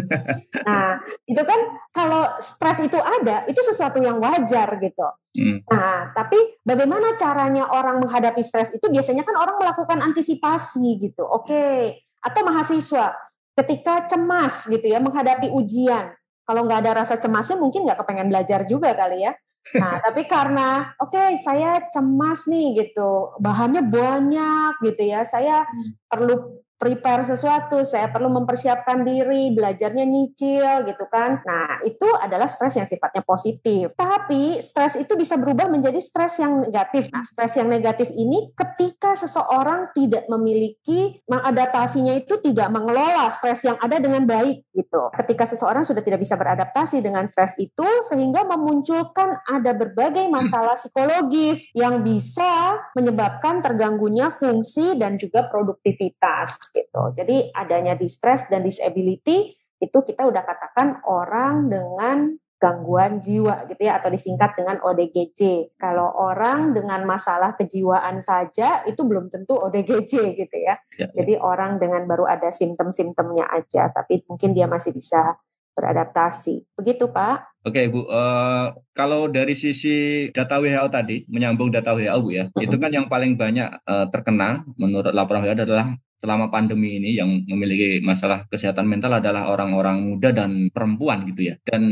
Nah, 0.62 1.02
itu 1.26 1.42
kan 1.42 1.61
kalau 1.90 2.38
stres 2.38 2.87
itu 2.87 2.94
ada, 2.94 3.42
itu 3.50 3.59
sesuatu 3.59 3.98
yang 3.98 4.22
wajar 4.22 4.78
gitu. 4.78 5.02
Hmm. 5.35 5.59
Nah, 5.66 6.14
tapi 6.14 6.38
bagaimana 6.62 7.18
caranya 7.18 7.66
orang 7.66 7.98
menghadapi 7.98 8.40
stres 8.46 8.70
itu 8.70 8.87
biasanya 8.87 9.26
kan 9.26 9.35
orang 9.42 9.59
melakukan 9.59 9.98
antisipasi 10.07 11.02
gitu. 11.02 11.26
Oke, 11.26 11.50
okay. 11.50 11.81
atau 12.22 12.46
mahasiswa 12.46 13.11
ketika 13.59 14.07
cemas 14.07 14.70
gitu 14.70 14.87
ya 14.87 15.02
menghadapi 15.02 15.50
ujian. 15.50 16.14
Kalau 16.46 16.62
nggak 16.66 16.81
ada 16.87 17.02
rasa 17.05 17.18
cemasnya 17.18 17.59
mungkin 17.59 17.87
nggak 17.87 17.98
kepengen 18.02 18.31
belajar 18.31 18.61
juga 18.70 18.94
kali 18.94 19.26
ya. 19.26 19.33
Nah, 19.79 20.03
tapi 20.03 20.27
karena 20.27 20.90
oke 20.98 21.14
okay, 21.14 21.38
saya 21.38 21.79
cemas 21.88 22.51
nih 22.51 22.75
gitu, 22.75 23.38
bahannya 23.38 23.87
banyak 23.87 24.83
gitu 24.83 25.03
ya, 25.07 25.22
saya 25.22 25.62
hmm. 25.62 26.11
perlu 26.11 26.62
prepare 26.83 27.23
sesuatu, 27.23 27.87
saya 27.87 28.11
perlu 28.11 28.27
mempersiapkan 28.35 29.07
diri, 29.07 29.55
belajarnya 29.55 30.03
nyicil 30.03 30.83
gitu 30.83 31.07
kan. 31.07 31.38
Nah, 31.47 31.79
itu 31.87 32.11
adalah 32.18 32.51
stres 32.51 32.75
yang 32.75 32.90
sifatnya 32.90 33.23
positif. 33.23 33.95
Tapi 33.95 34.59
stres 34.59 34.99
itu 34.99 35.14
bisa 35.14 35.38
berubah 35.38 35.71
menjadi 35.71 36.03
stres 36.03 36.42
yang 36.42 36.66
negatif. 36.66 37.07
Nah, 37.14 37.23
stres 37.23 37.55
yang 37.55 37.71
negatif 37.71 38.11
ini 38.11 38.51
ketika 38.51 39.14
seseorang 39.14 39.95
tidak 39.95 40.27
memiliki 40.27 41.23
mengadaptasinya 41.31 42.18
itu 42.18 42.42
tidak 42.42 42.66
mengelola 42.75 43.31
stres 43.31 43.62
yang 43.62 43.79
ada 43.79 44.03
dengan 44.03 44.27
baik 44.27 44.66
gitu. 44.75 45.07
Ketika 45.14 45.47
seseorang 45.47 45.87
sudah 45.87 46.03
tidak 46.03 46.18
bisa 46.18 46.35
beradaptasi 46.35 46.99
dengan 46.99 47.31
stres 47.31 47.55
itu 47.62 47.87
sehingga 48.11 48.42
memunculkan 48.42 49.38
ada 49.47 49.71
berbagai 49.71 50.27
masalah 50.27 50.75
psikologis 50.75 51.71
yang 51.79 52.03
bisa 52.03 52.82
menyebabkan 52.92 53.64
terganggunya 53.64 54.28
fungsi 54.28 54.96
dan 55.00 55.16
juga 55.16 55.48
produktivitas 55.48 56.70
gitu. 56.72 57.12
Jadi 57.16 57.52
adanya 57.52 57.96
distress 57.96 58.48
dan 58.52 58.64
disability 58.64 59.57
itu 59.83 59.98
kita 60.07 60.28
udah 60.28 60.44
katakan 60.46 61.02
orang 61.09 61.66
dengan 61.66 62.38
gangguan 62.62 63.18
jiwa 63.18 63.66
gitu 63.66 63.83
ya 63.83 63.98
atau 63.98 64.07
disingkat 64.07 64.55
dengan 64.55 64.78
ODGJ. 64.78 65.74
Kalau 65.74 66.14
orang 66.14 66.70
dengan 66.70 67.02
masalah 67.02 67.59
kejiwaan 67.59 68.22
saja 68.22 68.87
itu 68.87 69.02
belum 69.02 69.26
tentu 69.35 69.59
ODGJ 69.59 70.38
gitu 70.38 70.57
ya. 70.62 70.78
ya, 70.94 71.11
ya. 71.11 71.11
Jadi 71.11 71.42
orang 71.42 71.83
dengan 71.83 72.07
baru 72.07 72.31
ada 72.31 72.55
simptom-simptomnya 72.55 73.50
aja 73.50 73.90
tapi 73.90 74.22
mungkin 74.31 74.55
dia 74.55 74.70
masih 74.70 74.94
bisa 74.94 75.35
beradaptasi. 75.72 76.68
Begitu 76.76 77.08
Pak? 77.08 77.62
Oke 77.62 77.87
Bu, 77.88 78.02
uh, 78.11 78.74
kalau 78.90 79.30
dari 79.30 79.54
sisi 79.54 80.26
data 80.35 80.58
WHO 80.58 80.90
tadi, 80.90 81.22
menyambung 81.30 81.70
data 81.70 81.94
WHO 81.94 82.18
Bu 82.18 82.30
ya, 82.35 82.44
mm 82.46 82.52
-hmm. 82.52 82.64
itu 82.66 82.76
kan 82.82 82.90
yang 82.90 83.06
paling 83.06 83.38
banyak 83.38 83.70
uh, 83.87 84.11
terkena 84.11 84.66
menurut 84.74 85.14
laporan 85.14 85.46
WHO 85.46 85.62
adalah 85.62 85.94
selama 86.22 86.54
pandemi 86.54 87.02
ini 87.02 87.18
yang 87.18 87.42
memiliki 87.50 87.98
masalah 87.98 88.46
kesehatan 88.46 88.87
mental 88.87 89.18
adalah 89.18 89.50
orang-orang 89.50 90.14
muda 90.14 90.30
dan 90.30 90.70
perempuan 90.70 91.26
gitu 91.26 91.50
ya. 91.50 91.58
Dan 91.66 91.82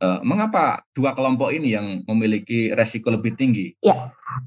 uh, 0.00 0.24
mengapa 0.24 0.80
dua 0.96 1.12
kelompok 1.12 1.52
ini 1.52 1.76
yang 1.76 2.00
memiliki 2.08 2.72
resiko 2.72 3.12
lebih 3.12 3.36
tinggi? 3.36 3.76
Ya, 3.84 3.92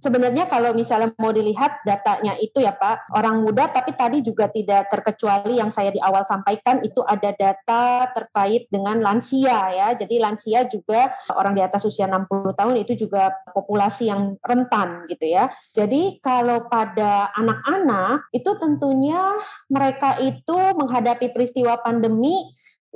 sebenarnya 0.02 0.50
kalau 0.50 0.74
misalnya 0.74 1.14
mau 1.22 1.30
dilihat 1.30 1.86
datanya 1.86 2.34
itu 2.42 2.66
ya 2.66 2.74
Pak, 2.74 3.14
orang 3.14 3.46
muda 3.46 3.70
tapi 3.70 3.94
tadi 3.94 4.26
juga 4.26 4.50
tidak 4.50 4.90
terkecuali 4.90 5.62
yang 5.62 5.70
saya 5.70 5.94
di 5.94 6.02
awal 6.02 6.26
sampaikan 6.26 6.82
itu 6.82 7.06
ada 7.06 7.30
data 7.38 8.10
terkait 8.18 8.66
dengan 8.74 8.98
lansia 8.98 9.70
ya. 9.70 9.94
Jadi 9.94 10.18
lansia 10.18 10.66
juga 10.66 11.14
orang 11.38 11.54
di 11.54 11.62
atas 11.62 11.86
usia 11.86 12.10
60 12.10 12.58
tahun 12.58 12.76
itu 12.82 12.98
juga 13.06 13.30
populasi 13.54 14.10
yang 14.10 14.34
rentan 14.42 15.06
gitu 15.06 15.30
ya. 15.30 15.54
Jadi 15.78 16.18
kalau 16.26 16.66
pada 16.66 17.30
anak-anak 17.38 18.34
itu 18.34 18.50
tentunya 18.58 19.27
mereka 19.72 20.20
itu 20.22 20.58
menghadapi 20.78 21.32
peristiwa 21.32 21.80
pandemi 21.82 22.36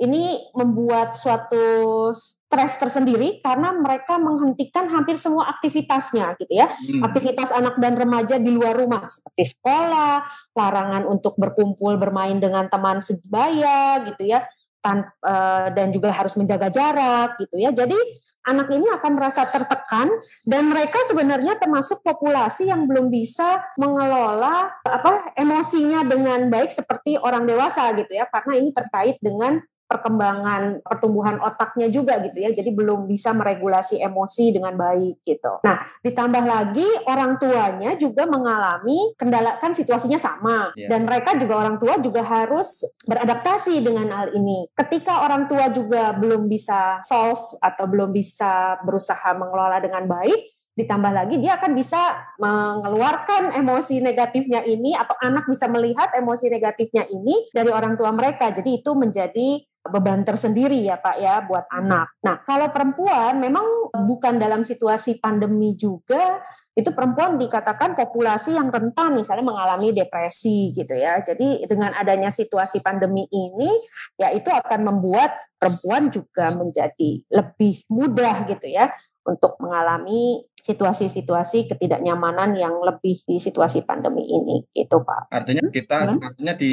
ini 0.00 0.50
membuat 0.56 1.12
suatu 1.12 2.10
stres 2.16 2.80
tersendiri 2.80 3.38
karena 3.44 3.70
mereka 3.76 4.16
menghentikan 4.18 4.90
hampir 4.90 5.20
semua 5.20 5.46
aktivitasnya 5.52 6.34
gitu 6.42 6.52
ya. 6.52 6.66
Hmm. 6.66 7.06
Aktivitas 7.06 7.54
anak 7.54 7.78
dan 7.78 7.94
remaja 7.94 8.40
di 8.40 8.50
luar 8.50 8.74
rumah 8.74 9.06
seperti 9.06 9.52
sekolah, 9.54 10.26
larangan 10.58 11.06
untuk 11.06 11.38
berkumpul 11.38 12.00
bermain 12.00 12.40
dengan 12.40 12.66
teman 12.66 12.98
sebaya 12.98 14.02
gitu 14.08 14.26
ya. 14.26 14.42
Tan, 14.82 15.06
uh, 15.22 15.70
dan 15.70 15.94
juga 15.94 16.10
harus 16.10 16.34
menjaga 16.34 16.66
jarak 16.66 17.38
gitu 17.38 17.62
ya. 17.62 17.70
Jadi 17.70 17.94
anak 18.42 18.68
ini 18.74 18.90
akan 18.90 19.12
merasa 19.14 19.46
tertekan 19.46 20.10
dan 20.50 20.66
mereka 20.66 20.98
sebenarnya 21.06 21.58
termasuk 21.62 22.02
populasi 22.02 22.68
yang 22.68 22.90
belum 22.90 23.06
bisa 23.06 23.62
mengelola 23.78 24.74
apa 24.82 25.34
emosinya 25.38 26.02
dengan 26.02 26.50
baik 26.50 26.74
seperti 26.74 27.18
orang 27.22 27.46
dewasa 27.46 27.94
gitu 27.94 28.12
ya. 28.12 28.26
Karena 28.26 28.58
ini 28.58 28.74
terkait 28.74 29.22
dengan 29.22 29.62
perkembangan 29.92 30.80
pertumbuhan 30.80 31.36
otaknya 31.44 31.92
juga 31.92 32.16
gitu 32.24 32.40
ya. 32.40 32.48
Jadi 32.56 32.72
belum 32.72 33.04
bisa 33.04 33.36
meregulasi 33.36 34.00
emosi 34.00 34.56
dengan 34.56 34.72
baik 34.80 35.20
gitu. 35.28 35.60
Nah, 35.60 35.84
ditambah 36.00 36.44
lagi 36.48 36.88
orang 37.04 37.36
tuanya 37.36 37.92
juga 38.00 38.24
mengalami 38.24 39.12
kendala 39.20 39.60
kan 39.60 39.76
situasinya 39.76 40.16
sama 40.16 40.72
yeah. 40.72 40.88
dan 40.88 41.04
mereka 41.04 41.36
juga 41.36 41.60
orang 41.60 41.76
tua 41.76 42.00
juga 42.00 42.24
harus 42.24 42.88
beradaptasi 43.04 43.84
dengan 43.84 44.08
hal 44.08 44.32
ini. 44.32 44.64
Ketika 44.72 45.28
orang 45.28 45.44
tua 45.44 45.68
juga 45.68 46.16
belum 46.16 46.48
bisa 46.48 47.04
solve 47.04 47.60
atau 47.60 47.84
belum 47.84 48.16
bisa 48.16 48.80
berusaha 48.80 49.36
mengelola 49.36 49.76
dengan 49.84 50.08
baik, 50.08 50.40
ditambah 50.72 51.12
lagi 51.12 51.36
dia 51.36 51.60
akan 51.60 51.72
bisa 51.76 52.00
mengeluarkan 52.40 53.60
emosi 53.60 54.00
negatifnya 54.00 54.64
ini 54.64 54.96
atau 54.96 55.12
anak 55.20 55.44
bisa 55.44 55.68
melihat 55.68 56.08
emosi 56.16 56.48
negatifnya 56.48 57.04
ini 57.12 57.52
dari 57.52 57.68
orang 57.68 58.00
tua 58.00 58.08
mereka. 58.08 58.48
Jadi 58.48 58.80
itu 58.80 58.96
menjadi 58.96 59.60
beban 59.82 60.22
tersendiri 60.22 60.78
ya 60.86 60.98
Pak 60.98 61.16
ya 61.18 61.42
buat 61.42 61.66
anak. 61.66 62.14
Nah, 62.22 62.38
kalau 62.46 62.70
perempuan 62.70 63.42
memang 63.42 63.90
bukan 64.06 64.38
dalam 64.38 64.62
situasi 64.62 65.18
pandemi 65.18 65.74
juga 65.74 66.38
itu 66.72 66.88
perempuan 66.96 67.36
dikatakan 67.36 67.92
populasi 67.92 68.56
yang 68.56 68.72
rentan 68.72 69.20
misalnya 69.20 69.44
mengalami 69.44 69.92
depresi 69.92 70.72
gitu 70.72 70.94
ya. 70.96 71.20
Jadi 71.20 71.68
dengan 71.68 71.92
adanya 71.92 72.32
situasi 72.32 72.80
pandemi 72.80 73.28
ini 73.28 73.68
ya 74.16 74.32
itu 74.32 74.48
akan 74.48 74.80
membuat 74.88 75.36
perempuan 75.60 76.08
juga 76.08 76.54
menjadi 76.56 77.20
lebih 77.28 77.84
mudah 77.92 78.48
gitu 78.48 78.72
ya 78.72 78.88
untuk 79.26 79.58
mengalami 79.62 80.46
situasi-situasi 80.62 81.74
ketidaknyamanan 81.74 82.54
yang 82.54 82.78
lebih 82.78 83.18
di 83.26 83.42
situasi 83.42 83.82
pandemi 83.82 84.22
ini 84.22 84.62
gitu 84.70 85.02
Pak. 85.02 85.26
Artinya 85.34 85.66
kita 85.66 85.98
hmm? 86.06 86.22
artinya 86.22 86.54
di 86.54 86.72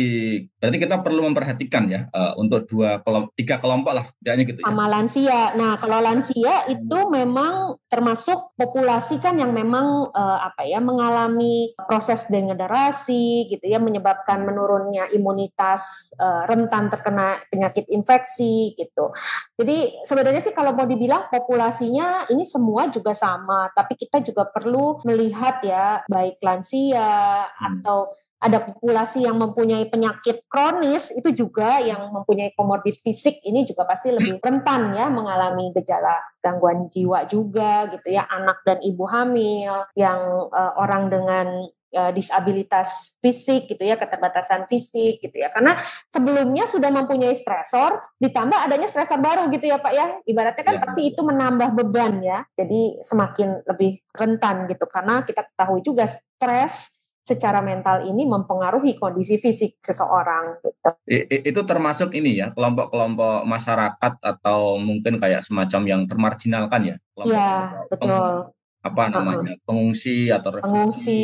berarti 0.61 0.77
kita 0.77 0.95
perlu 1.01 1.25
memperhatikan 1.25 1.89
ya 1.89 2.05
uh, 2.13 2.37
untuk 2.37 2.69
dua 2.69 3.01
kelompok 3.01 3.33
tiga 3.33 3.57
kelompok 3.57 3.97
lah 3.97 4.05
setidaknya 4.05 4.43
gitu 4.45 4.59
ya. 4.61 4.65
Sama 4.69 4.85
lansia. 4.85 5.41
Nah, 5.57 5.81
kalau 5.81 5.99
lansia 6.05 6.55
itu 6.69 6.99
memang 7.09 7.81
termasuk 7.89 8.53
populasi 8.53 9.17
kan 9.17 9.33
yang 9.41 9.49
memang 9.49 10.13
uh, 10.13 10.39
apa 10.45 10.69
ya 10.69 10.77
mengalami 10.77 11.73
proses 11.89 12.29
degenerasi 12.29 13.49
gitu 13.49 13.65
ya 13.65 13.81
menyebabkan 13.81 14.45
menurunnya 14.45 15.09
imunitas 15.09 16.13
uh, 16.21 16.45
rentan 16.45 16.93
terkena 16.93 17.41
penyakit 17.49 17.89
infeksi 17.89 18.77
gitu. 18.77 19.09
Jadi 19.57 20.05
sebenarnya 20.05 20.45
sih 20.45 20.53
kalau 20.53 20.77
mau 20.77 20.85
dibilang 20.85 21.25
populasinya 21.33 22.29
ini 22.29 22.45
semua 22.45 22.85
juga 22.93 23.17
sama 23.17 23.67
tapi 23.79 23.95
kita 23.95 24.19
juga 24.19 24.43
perlu 24.51 24.99
melihat 25.07 25.63
ya 25.63 26.03
baik 26.11 26.43
lansia 26.43 27.47
hmm. 27.47 27.63
atau 27.79 28.11
ada 28.39 28.63
populasi 28.63 29.27
yang 29.27 29.35
mempunyai 29.35 29.87
penyakit 29.91 30.47
kronis 30.47 31.11
itu 31.11 31.35
juga 31.35 31.83
yang 31.83 32.07
mempunyai 32.11 32.55
komorbid 32.55 32.95
fisik 32.95 33.43
ini 33.43 33.67
juga 33.67 33.83
pasti 33.83 34.15
lebih 34.15 34.39
rentan 34.45 34.95
ya 34.95 35.11
mengalami 35.11 35.75
gejala 35.75 36.15
gangguan 36.39 36.87
jiwa 36.87 37.27
juga 37.27 37.91
gitu 37.91 38.15
ya 38.15 38.23
anak 38.31 38.63
dan 38.63 38.79
ibu 38.79 39.03
hamil 39.11 39.75
yang 39.99 40.19
uh, 40.55 40.73
orang 40.79 41.11
dengan 41.11 41.67
uh, 41.93 42.11
disabilitas 42.13 43.17
fisik 43.17 43.69
gitu 43.69 43.81
ya, 43.81 43.97
keterbatasan 43.97 44.65
fisik 44.69 45.21
gitu 45.21 45.35
ya. 45.35 45.49
Karena 45.49 45.77
sebelumnya 46.09 46.69
sudah 46.69 46.93
mempunyai 46.93 47.33
stresor, 47.33 47.97
ditambah 48.21 48.55
adanya 48.69 48.87
stresor 48.89 49.17
baru 49.21 49.49
gitu 49.49 49.69
ya 49.69 49.81
Pak 49.81 49.93
ya. 49.93 50.07
Ibaratnya 50.25 50.63
kan 50.65 50.75
ya. 50.77 50.81
pasti 50.81 51.01
itu 51.13 51.21
menambah 51.25 51.73
beban 51.75 52.21
ya. 52.21 52.45
Jadi 52.53 53.01
semakin 53.01 53.65
lebih 53.65 53.99
rentan 54.13 54.69
gitu 54.69 54.85
karena 54.89 55.25
kita 55.25 55.45
ketahui 55.49 55.81
juga 55.81 56.05
stres 56.05 56.98
secara 57.29 57.61
mental 57.61 58.01
ini 58.01 58.25
mempengaruhi 58.25 58.97
kondisi 58.97 59.37
fisik 59.37 59.77
seseorang 59.77 60.57
gitu. 60.65 60.89
Itu 61.29 61.61
termasuk 61.69 62.17
ini 62.17 62.41
ya, 62.41 62.49
kelompok-kelompok 62.57 63.45
masyarakat 63.45 64.13
atau 64.17 64.81
mungkin 64.81 65.21
kayak 65.21 65.45
semacam 65.45 65.81
yang 65.85 66.01
termarginalkan 66.09 66.81
ya? 66.89 66.95
Iya, 67.21 67.85
betul 67.93 68.49
apa 68.79 69.11
namanya 69.11 69.59
pengungsi 69.67 70.31
atau 70.31 70.55
refugee. 70.55 70.63
pengungsi 70.71 71.23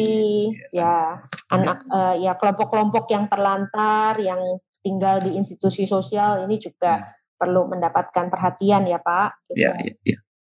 ya, 0.76 0.84
ya 0.84 0.96
anak 1.56 1.88
uh, 1.88 2.15
ya 2.20 2.36
kelompok-kelompok 2.36 3.08
yang 3.15 3.32
terlantar 3.32 4.20
yang 4.20 4.60
tinggal 4.84 5.24
di 5.24 5.39
institusi 5.39 5.88
sosial 5.88 6.44
ini 6.44 6.60
juga 6.60 7.00
hmm. 7.00 7.39
perlu 7.39 7.72
mendapatkan 7.72 8.28
perhatian 8.28 8.84
ya 8.86 9.00
Pak. 9.00 9.48
Gitu. 9.50 9.65
Ya, 9.65 9.72
ya, 9.80 9.94
ya. 10.04 10.18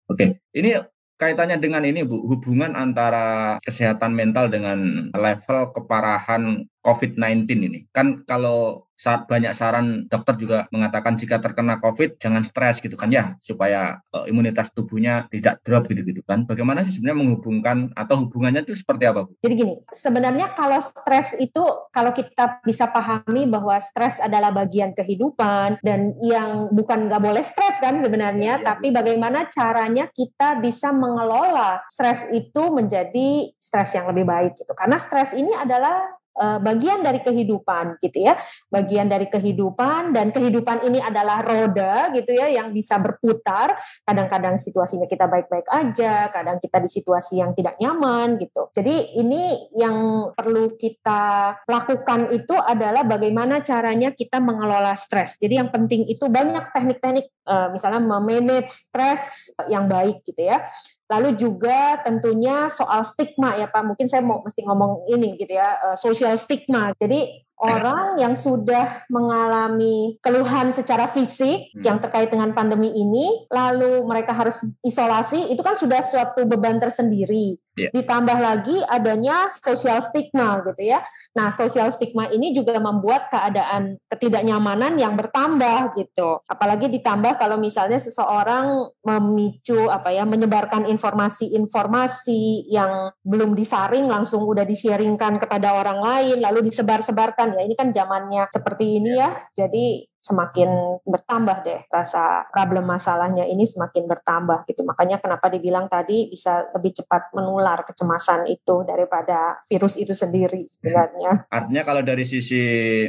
Oke, 0.10 0.42
ini 0.58 0.74
kaitannya 1.18 1.58
dengan 1.58 1.82
ini 1.84 2.06
Bu, 2.06 2.22
hubungan 2.30 2.78
antara 2.78 3.58
kesehatan 3.66 4.14
mental 4.14 4.54
dengan 4.54 5.10
level 5.12 5.74
keparahan 5.74 6.64
COVID-19 6.88 7.52
ini. 7.52 7.80
Kan 7.92 8.24
kalau 8.24 8.88
saat 8.98 9.30
banyak 9.30 9.54
saran 9.54 10.10
dokter 10.10 10.34
juga 10.42 10.66
mengatakan 10.74 11.14
jika 11.14 11.38
terkena 11.38 11.78
COVID 11.78 12.18
jangan 12.18 12.42
stres 12.42 12.82
gitu 12.82 12.98
kan 12.98 13.14
ya 13.14 13.38
supaya 13.46 14.02
uh, 14.10 14.26
imunitas 14.26 14.74
tubuhnya 14.74 15.30
tidak 15.30 15.62
drop 15.62 15.86
gitu-gitu 15.86 16.26
kan. 16.26 16.50
Bagaimana 16.50 16.82
sih 16.82 16.98
sebenarnya 16.98 17.22
menghubungkan 17.22 17.94
atau 17.94 18.26
hubungannya 18.26 18.66
itu 18.66 18.74
seperti 18.74 19.06
apa 19.06 19.30
Bu? 19.30 19.38
Jadi 19.46 19.54
gini, 19.54 19.76
sebenarnya 19.94 20.50
kalau 20.58 20.82
stres 20.82 21.38
itu 21.38 21.62
kalau 21.94 22.10
kita 22.10 22.58
bisa 22.66 22.90
pahami 22.90 23.46
bahwa 23.46 23.78
stres 23.78 24.18
adalah 24.18 24.50
bagian 24.50 24.98
kehidupan 24.98 25.78
dan 25.86 26.18
yang 26.26 26.74
bukan 26.74 27.06
nggak 27.06 27.22
boleh 27.22 27.46
stres 27.46 27.78
kan 27.78 28.02
sebenarnya, 28.02 28.58
ya, 28.58 28.62
ya, 28.64 28.66
tapi 28.74 28.90
bagaimana 28.90 29.46
caranya 29.46 30.10
kita 30.10 30.58
bisa 30.58 30.90
mengelola 30.90 31.86
stres 31.86 32.26
itu 32.34 32.74
menjadi 32.74 33.54
stres 33.62 33.94
yang 33.94 34.10
lebih 34.10 34.26
baik 34.26 34.58
gitu. 34.58 34.74
Karena 34.74 34.98
stres 34.98 35.38
ini 35.38 35.54
adalah 35.54 36.17
uh, 36.38 36.60
bagian 36.62 37.02
dari 37.02 37.20
kehidupan 37.20 38.00
gitu 38.00 38.24
ya, 38.24 38.38
bagian 38.70 39.10
dari 39.10 39.28
kehidupan 39.28 40.14
dan 40.14 40.30
kehidupan 40.30 40.86
ini 40.88 41.02
adalah 41.02 41.42
roda 41.42 42.14
gitu 42.14 42.32
ya 42.38 42.48
yang 42.48 42.72
bisa 42.72 43.02
berputar. 43.02 43.76
Kadang-kadang 44.06 44.56
situasinya 44.62 45.10
kita 45.10 45.26
baik-baik 45.28 45.68
aja, 45.68 46.30
kadang 46.30 46.62
kita 46.62 46.78
di 46.80 46.90
situasi 46.90 47.42
yang 47.42 47.52
tidak 47.58 47.76
nyaman 47.82 48.38
gitu. 48.38 48.70
Jadi 48.72 49.18
ini 49.18 49.74
yang 49.76 50.30
perlu 50.32 50.78
kita 50.78 51.58
lakukan 51.66 52.32
itu 52.32 52.56
adalah 52.56 53.04
bagaimana 53.04 53.60
caranya 53.66 54.14
kita 54.14 54.38
mengelola 54.38 54.94
stres. 54.94 55.42
Jadi 55.42 55.60
yang 55.60 55.70
penting 55.74 56.06
itu 56.08 56.30
banyak 56.30 56.72
teknik-teknik 56.72 57.28
uh, 57.50 57.68
misalnya 57.74 58.00
memanage 58.04 58.70
stres 58.70 59.52
yang 59.68 59.90
baik 59.90 60.22
gitu 60.28 60.48
ya. 60.48 60.62
Lalu 61.08 61.40
juga 61.40 62.04
tentunya 62.04 62.68
soal 62.68 63.08
stigma 63.08 63.56
ya 63.56 63.72
Pak. 63.72 63.96
Mungkin 63.96 64.12
saya 64.12 64.20
mau 64.20 64.44
mesti 64.44 64.60
ngomong 64.68 65.08
ini 65.08 65.40
gitu 65.40 65.56
ya, 65.56 65.80
uh, 65.80 65.96
social 65.96 66.36
stigma. 66.36 66.92
Jadi 67.00 67.47
orang 67.58 68.22
yang 68.22 68.38
sudah 68.38 69.06
mengalami 69.10 70.22
keluhan 70.22 70.70
secara 70.70 71.10
fisik 71.10 71.74
hmm. 71.74 71.82
yang 71.82 71.98
terkait 71.98 72.30
dengan 72.30 72.54
pandemi 72.54 72.94
ini, 72.94 73.50
lalu 73.50 74.06
mereka 74.06 74.34
harus 74.34 74.62
isolasi, 74.86 75.50
itu 75.50 75.62
kan 75.66 75.74
sudah 75.74 76.06
suatu 76.06 76.46
beban 76.46 76.78
tersendiri. 76.78 77.58
Yeah. 77.78 77.94
Ditambah 77.94 78.38
lagi 78.42 78.74
adanya 78.90 79.54
sosial 79.54 80.02
stigma 80.02 80.66
gitu 80.66 80.82
ya. 80.82 81.06
Nah, 81.38 81.54
sosial 81.54 81.94
stigma 81.94 82.26
ini 82.26 82.50
juga 82.50 82.74
membuat 82.82 83.30
keadaan 83.30 84.02
ketidaknyamanan 84.10 84.98
yang 84.98 85.14
bertambah 85.14 85.94
gitu. 85.94 86.42
Apalagi 86.50 86.90
ditambah 86.90 87.38
kalau 87.38 87.62
misalnya 87.62 88.02
seseorang 88.02 88.90
memicu 89.06 89.94
apa 89.94 90.10
ya, 90.10 90.26
menyebarkan 90.26 90.90
informasi-informasi 90.90 92.66
yang 92.74 93.14
belum 93.22 93.54
disaring 93.54 94.10
langsung 94.10 94.42
udah 94.42 94.66
di-sharingkan 94.66 95.38
kepada 95.38 95.78
orang 95.78 96.02
lain 96.02 96.42
lalu 96.42 96.66
disebar-sebarkan 96.74 97.47
ya. 97.56 97.62
Ini 97.64 97.76
kan 97.78 97.94
zamannya 97.94 98.50
seperti 98.52 99.00
ini 99.00 99.12
ya. 99.16 99.32
Jadi 99.56 100.08
semakin 100.28 101.00
bertambah 101.08 101.58
deh 101.64 101.82
rasa 101.88 102.44
problem 102.52 102.84
masalahnya 102.84 103.48
ini 103.48 103.64
semakin 103.64 104.04
bertambah 104.12 104.68
gitu 104.68 104.84
makanya 104.84 105.24
kenapa 105.24 105.48
dibilang 105.48 105.88
tadi 105.88 106.28
bisa 106.28 106.68
lebih 106.76 107.00
cepat 107.00 107.32
menular 107.32 107.88
kecemasan 107.88 108.52
itu 108.52 108.84
daripada 108.84 109.64
virus 109.72 109.96
itu 109.96 110.12
sendiri 110.12 110.68
sebenarnya 110.68 111.48
artinya 111.48 111.84
kalau 111.88 112.04
dari 112.04 112.28
sisi 112.28 112.64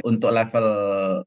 untuk 0.07 0.31
level 0.31 0.67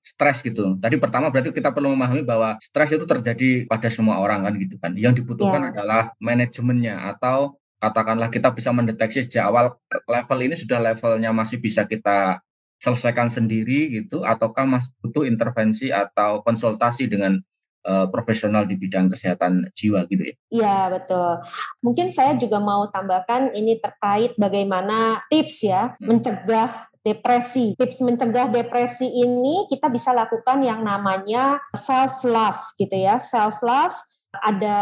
stres 0.01 0.41
gitu 0.41 0.81
tadi 0.81 0.97
pertama 0.97 1.29
berarti 1.29 1.53
kita 1.53 1.77
perlu 1.77 1.93
memahami 1.93 2.25
bahwa 2.25 2.57
stres 2.57 2.97
itu 2.97 3.05
terjadi 3.05 3.69
pada 3.69 3.93
semua 3.93 4.25
orang 4.25 4.49
kan 4.49 4.57
gitu 4.57 4.81
kan 4.81 4.97
yang 4.97 5.13
dibutuhkan 5.13 5.69
ya. 5.69 5.77
adalah 5.77 6.03
manajemennya 6.25 7.13
atau 7.13 7.61
katakanlah 7.83 8.31
kita 8.31 8.55
bisa 8.55 8.71
mendeteksi 8.71 9.27
sejak 9.27 9.51
awal 9.51 9.77
level 10.07 10.39
ini 10.39 10.55
sudah 10.55 10.79
levelnya 10.79 11.35
masih 11.35 11.59
bisa 11.59 11.83
kita 11.83 12.39
selesaikan 12.83 13.31
sendiri 13.31 13.95
gitu 13.95 14.27
ataukah 14.27 14.67
mas 14.67 14.91
butuh 14.99 15.23
intervensi 15.23 15.95
atau 15.95 16.43
konsultasi 16.43 17.07
dengan 17.07 17.39
uh, 17.87 18.11
profesional 18.11 18.67
di 18.67 18.75
bidang 18.75 19.07
kesehatan 19.07 19.71
jiwa 19.71 20.03
gitu 20.11 20.35
ya? 20.35 20.35
Iya 20.51 20.79
betul. 20.91 21.47
Mungkin 21.87 22.11
saya 22.11 22.35
juga 22.35 22.59
mau 22.59 22.91
tambahkan 22.91 23.55
ini 23.55 23.79
terkait 23.79 24.35
bagaimana 24.35 25.23
tips 25.31 25.63
ya 25.63 25.95
hmm. 25.95 26.11
mencegah 26.11 26.91
depresi. 27.07 27.79
Tips 27.79 28.03
mencegah 28.03 28.51
depresi 28.51 29.07
ini 29.07 29.71
kita 29.71 29.87
bisa 29.87 30.11
lakukan 30.11 30.59
yang 30.67 30.83
namanya 30.83 31.63
self 31.79 32.27
love 32.27 32.63
gitu 32.83 32.99
ya. 32.99 33.23
Self 33.23 33.63
love 33.63 33.95
ada 34.43 34.79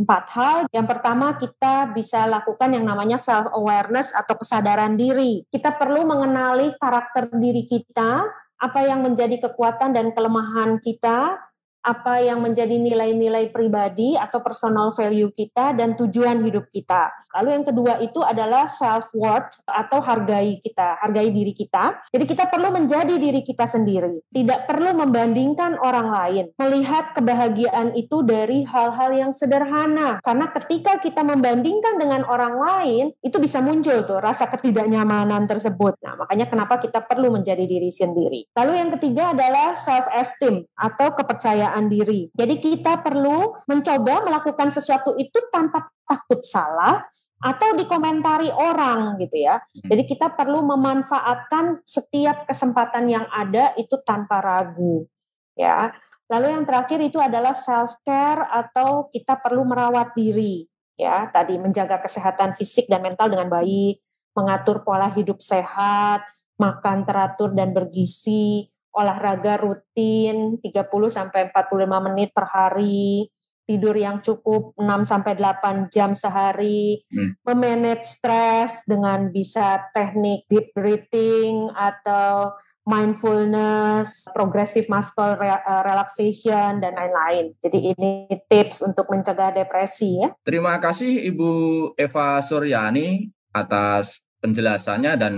empat 0.00 0.24
hal. 0.32 0.56
Yang 0.72 0.86
pertama 0.96 1.36
kita 1.36 1.92
bisa 1.92 2.24
lakukan 2.24 2.72
yang 2.72 2.88
namanya 2.88 3.20
self 3.20 3.52
awareness 3.52 4.16
atau 4.16 4.34
kesadaran 4.40 4.96
diri. 4.96 5.44
Kita 5.52 5.76
perlu 5.76 6.08
mengenali 6.08 6.72
karakter 6.80 7.28
diri 7.36 7.68
kita, 7.68 8.24
apa 8.60 8.80
yang 8.84 9.04
menjadi 9.04 9.36
kekuatan 9.48 9.92
dan 9.92 10.12
kelemahan 10.16 10.80
kita, 10.80 11.36
apa 11.80 12.20
yang 12.20 12.44
menjadi 12.44 12.76
nilai-nilai 12.76 13.48
pribadi 13.48 14.16
atau 14.16 14.44
personal 14.44 14.92
value 14.92 15.32
kita 15.32 15.72
dan 15.72 15.96
tujuan 15.96 16.44
hidup 16.44 16.68
kita. 16.68 17.08
Lalu 17.40 17.48
yang 17.56 17.64
kedua 17.64 17.92
itu 18.02 18.20
adalah 18.20 18.68
self 18.68 19.14
worth 19.16 19.62
atau 19.64 20.02
hargai 20.02 20.60
kita, 20.60 21.00
hargai 21.00 21.30
diri 21.32 21.56
kita. 21.56 22.04
Jadi 22.12 22.24
kita 22.26 22.50
perlu 22.50 22.74
menjadi 22.74 23.16
diri 23.16 23.40
kita 23.40 23.64
sendiri, 23.64 24.20
tidak 24.34 24.68
perlu 24.68 24.92
membandingkan 24.98 25.78
orang 25.80 26.10
lain. 26.10 26.44
Melihat 26.58 27.16
kebahagiaan 27.16 27.94
itu 27.96 28.26
dari 28.26 28.66
hal-hal 28.66 29.10
yang 29.14 29.32
sederhana. 29.32 30.18
Karena 30.20 30.50
ketika 30.52 30.98
kita 30.98 31.22
membandingkan 31.22 31.96
dengan 31.96 32.26
orang 32.26 32.58
lain, 32.58 33.04
itu 33.22 33.38
bisa 33.38 33.62
muncul 33.62 34.02
tuh 34.04 34.18
rasa 34.18 34.50
ketidaknyamanan 34.50 35.46
tersebut. 35.46 35.96
Nah, 36.02 36.18
makanya 36.18 36.50
kenapa 36.50 36.82
kita 36.82 37.06
perlu 37.06 37.32
menjadi 37.32 37.62
diri 37.64 37.88
sendiri. 37.88 38.50
Lalu 38.58 38.72
yang 38.74 38.90
ketiga 38.98 39.32
adalah 39.32 39.78
self 39.78 40.10
esteem 40.10 40.66
atau 40.74 41.14
kepercayaan 41.14 41.69
kepercayaan 41.70 41.84
diri. 41.86 42.20
Jadi 42.34 42.54
kita 42.58 43.00
perlu 43.00 43.54
mencoba 43.70 44.14
melakukan 44.26 44.68
sesuatu 44.74 45.14
itu 45.14 45.38
tanpa 45.54 45.86
takut 46.02 46.42
salah 46.42 47.06
atau 47.40 47.72
dikomentari 47.78 48.52
orang 48.52 49.16
gitu 49.22 49.46
ya. 49.46 49.62
Hmm. 49.62 49.88
Jadi 49.88 50.02
kita 50.04 50.34
perlu 50.34 50.60
memanfaatkan 50.66 51.86
setiap 51.86 52.44
kesempatan 52.44 53.08
yang 53.08 53.24
ada 53.30 53.72
itu 53.78 53.96
tanpa 54.02 54.42
ragu 54.42 55.06
ya. 55.54 55.94
Lalu 56.30 56.46
yang 56.54 56.62
terakhir 56.62 57.00
itu 57.02 57.18
adalah 57.18 57.50
self 57.56 57.98
care 58.06 58.46
atau 58.54 59.10
kita 59.10 59.40
perlu 59.40 59.66
merawat 59.66 60.14
diri 60.14 60.66
ya. 60.98 61.26
Tadi 61.30 61.56
menjaga 61.56 61.98
kesehatan 62.02 62.54
fisik 62.54 62.86
dan 62.86 63.02
mental 63.02 63.32
dengan 63.32 63.50
baik, 63.50 63.98
mengatur 64.36 64.86
pola 64.86 65.10
hidup 65.10 65.42
sehat, 65.42 66.22
makan 66.60 67.02
teratur 67.08 67.50
dan 67.56 67.74
bergizi, 67.74 68.70
olahraga 68.94 69.58
rutin 69.60 70.58
30 70.58 70.90
sampai 71.10 71.50
45 71.54 72.06
menit 72.10 72.34
per 72.34 72.46
hari, 72.50 73.30
tidur 73.70 73.94
yang 73.94 74.18
cukup 74.18 74.74
6 74.74 75.06
sampai 75.06 75.38
8 75.38 75.86
jam 75.94 76.10
sehari, 76.10 77.06
hmm. 77.06 77.38
memanage 77.46 78.02
stres 78.02 78.82
dengan 78.82 79.30
bisa 79.30 79.78
teknik 79.94 80.42
deep 80.50 80.74
breathing 80.74 81.70
atau 81.78 82.58
mindfulness, 82.88 84.26
progressive 84.34 84.90
muscle 84.90 85.38
eh, 85.38 85.82
relaxation 85.86 86.82
dan 86.82 86.98
lain-lain. 86.98 87.54
Jadi 87.62 87.94
ini 87.94 88.26
tips 88.50 88.82
untuk 88.82 89.06
mencegah 89.06 89.54
depresi 89.54 90.18
ya. 90.18 90.34
Terima 90.42 90.82
kasih 90.82 91.30
Ibu 91.30 91.52
Eva 91.94 92.42
Suryani 92.42 93.30
atas 93.54 94.24
penjelasannya 94.40 95.20
dan 95.20 95.34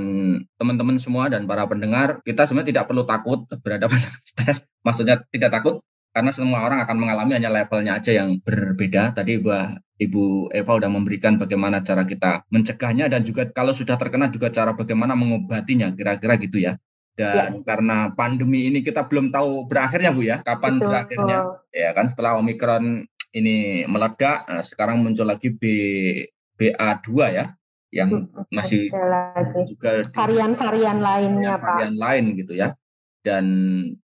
teman-teman 0.57 0.97
semua 0.97 1.27
dan 1.27 1.45
para 1.45 1.67
pendengar, 1.67 2.23
kita 2.23 2.47
sebenarnya 2.47 2.79
tidak 2.79 2.87
perlu 2.89 3.03
takut 3.05 3.45
berada 3.61 3.91
pada 3.91 4.09
stres. 4.25 4.65
Maksudnya 4.87 5.23
tidak 5.29 5.51
takut 5.61 5.83
karena 6.13 6.31
semua 6.31 6.65
orang 6.69 6.85
akan 6.87 6.97
mengalami 6.97 7.33
hanya 7.41 7.51
levelnya 7.51 7.99
aja 7.99 8.13
yang 8.15 8.39
berbeda. 8.41 9.17
Tadi 9.17 9.43
Ibu, 9.43 9.51
Ibu 9.99 10.25
Eva 10.55 10.73
sudah 10.79 10.91
memberikan 10.91 11.37
bagaimana 11.37 11.83
cara 11.83 12.07
kita 12.07 12.47
mencegahnya 12.49 13.11
dan 13.11 13.27
juga 13.27 13.51
kalau 13.51 13.75
sudah 13.75 13.99
terkena 13.99 14.31
juga 14.31 14.49
cara 14.55 14.73
bagaimana 14.73 15.19
mengobatinya, 15.19 15.91
kira-kira 15.93 16.39
gitu 16.39 16.63
ya. 16.63 16.79
Dan 17.13 17.61
ya. 17.61 17.65
karena 17.69 18.09
pandemi 18.17 18.73
ini 18.73 18.81
kita 18.81 19.05
belum 19.05 19.35
tahu 19.35 19.69
berakhirnya 19.69 20.17
Bu 20.17 20.25
ya, 20.25 20.41
kapan 20.41 20.81
Betul. 20.81 20.89
berakhirnya. 20.89 21.39
Ya 21.75 21.91
kan 21.93 22.09
setelah 22.09 22.41
Omikron 22.41 23.05
ini 23.33 23.85
meledak, 23.89 24.45
nah 24.49 24.65
sekarang 24.65 25.01
muncul 25.01 25.25
lagi 25.25 25.53
B 25.53 25.65
BA2 26.61 27.09
ya 27.33 27.57
yang 27.93 28.27
masih 28.49 28.89
juga 29.69 30.01
varian-varian 30.17 30.99
lainnya 30.99 31.61
Pak. 31.61 31.77
Varian 31.77 31.97
lain 32.01 32.25
gitu 32.41 32.57
ya. 32.57 32.73
Dan 33.23 33.45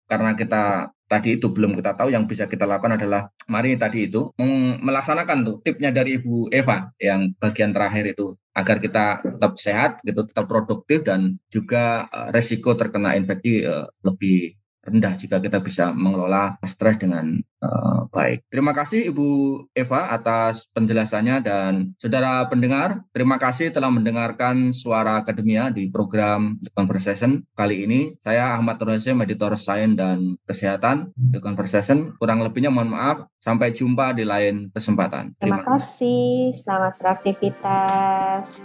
karena 0.09 0.33
kita 0.35 0.91
tadi 1.05 1.37
itu 1.37 1.53
belum 1.53 1.77
kita 1.77 1.95
tahu 1.95 2.11
yang 2.11 2.25
bisa 2.25 2.49
kita 2.49 2.65
lakukan 2.65 2.97
adalah 2.97 3.29
mari 3.47 3.77
tadi 3.77 4.09
itu 4.09 4.33
melaksanakan 4.81 5.45
tuh 5.45 5.57
tipnya 5.61 5.93
dari 5.93 6.17
Ibu 6.19 6.51
Eva 6.51 6.91
yang 6.99 7.37
bagian 7.37 7.77
terakhir 7.77 8.17
itu 8.17 8.35
agar 8.57 8.81
kita 8.81 9.21
tetap 9.21 9.53
sehat 9.61 9.93
gitu 10.03 10.25
tetap 10.25 10.49
produktif 10.49 11.05
dan 11.05 11.37
juga 11.53 12.09
uh, 12.09 12.33
resiko 12.33 12.73
terkena 12.79 13.19
infeksi 13.19 13.67
uh, 13.67 13.91
lebih 14.07 14.57
rendah 14.85 15.17
jika 15.17 15.41
kita 15.41 15.65
bisa 15.65 15.91
mengelola 15.97 16.61
stres 16.63 17.01
dengan 17.01 17.41
uh, 17.65 18.07
baik. 18.13 18.45
Terima 18.53 18.77
kasih 18.77 19.11
Ibu 19.11 19.29
Eva 19.73 20.13
atas 20.13 20.69
penjelasannya 20.77 21.41
dan 21.41 21.73
saudara 21.97 22.45
pendengar, 22.53 23.03
terima 23.17 23.41
kasih 23.41 23.73
telah 23.73 23.89
mendengarkan 23.89 24.71
suara 24.77 25.25
akademia 25.25 25.73
di 25.73 25.89
program 25.89 26.61
The 26.61 26.71
Conversation. 26.77 27.49
Kali 27.57 27.89
ini 27.89 28.15
saya 28.21 28.55
Ahmad 28.55 28.77
Nurhasim, 28.79 29.25
editor 29.25 29.57
Sains 29.57 29.97
dan 29.97 30.37
Kesehatan 30.45 31.17
The 31.17 31.41
Conversation. 31.41 32.15
Kurang 32.21 32.45
lebihnya 32.45 32.69
mohon 32.69 32.93
maaf. 32.93 33.27
Sampai 33.41 33.77
jumpa 33.77 34.17
di 34.17 34.25
lain 34.25 34.73
kesempatan. 34.73 35.37
Terima, 35.37 35.61
terima 35.61 35.77
kasih. 35.77 36.57
Selamat 36.57 36.97
beraktivitas. 36.97 38.65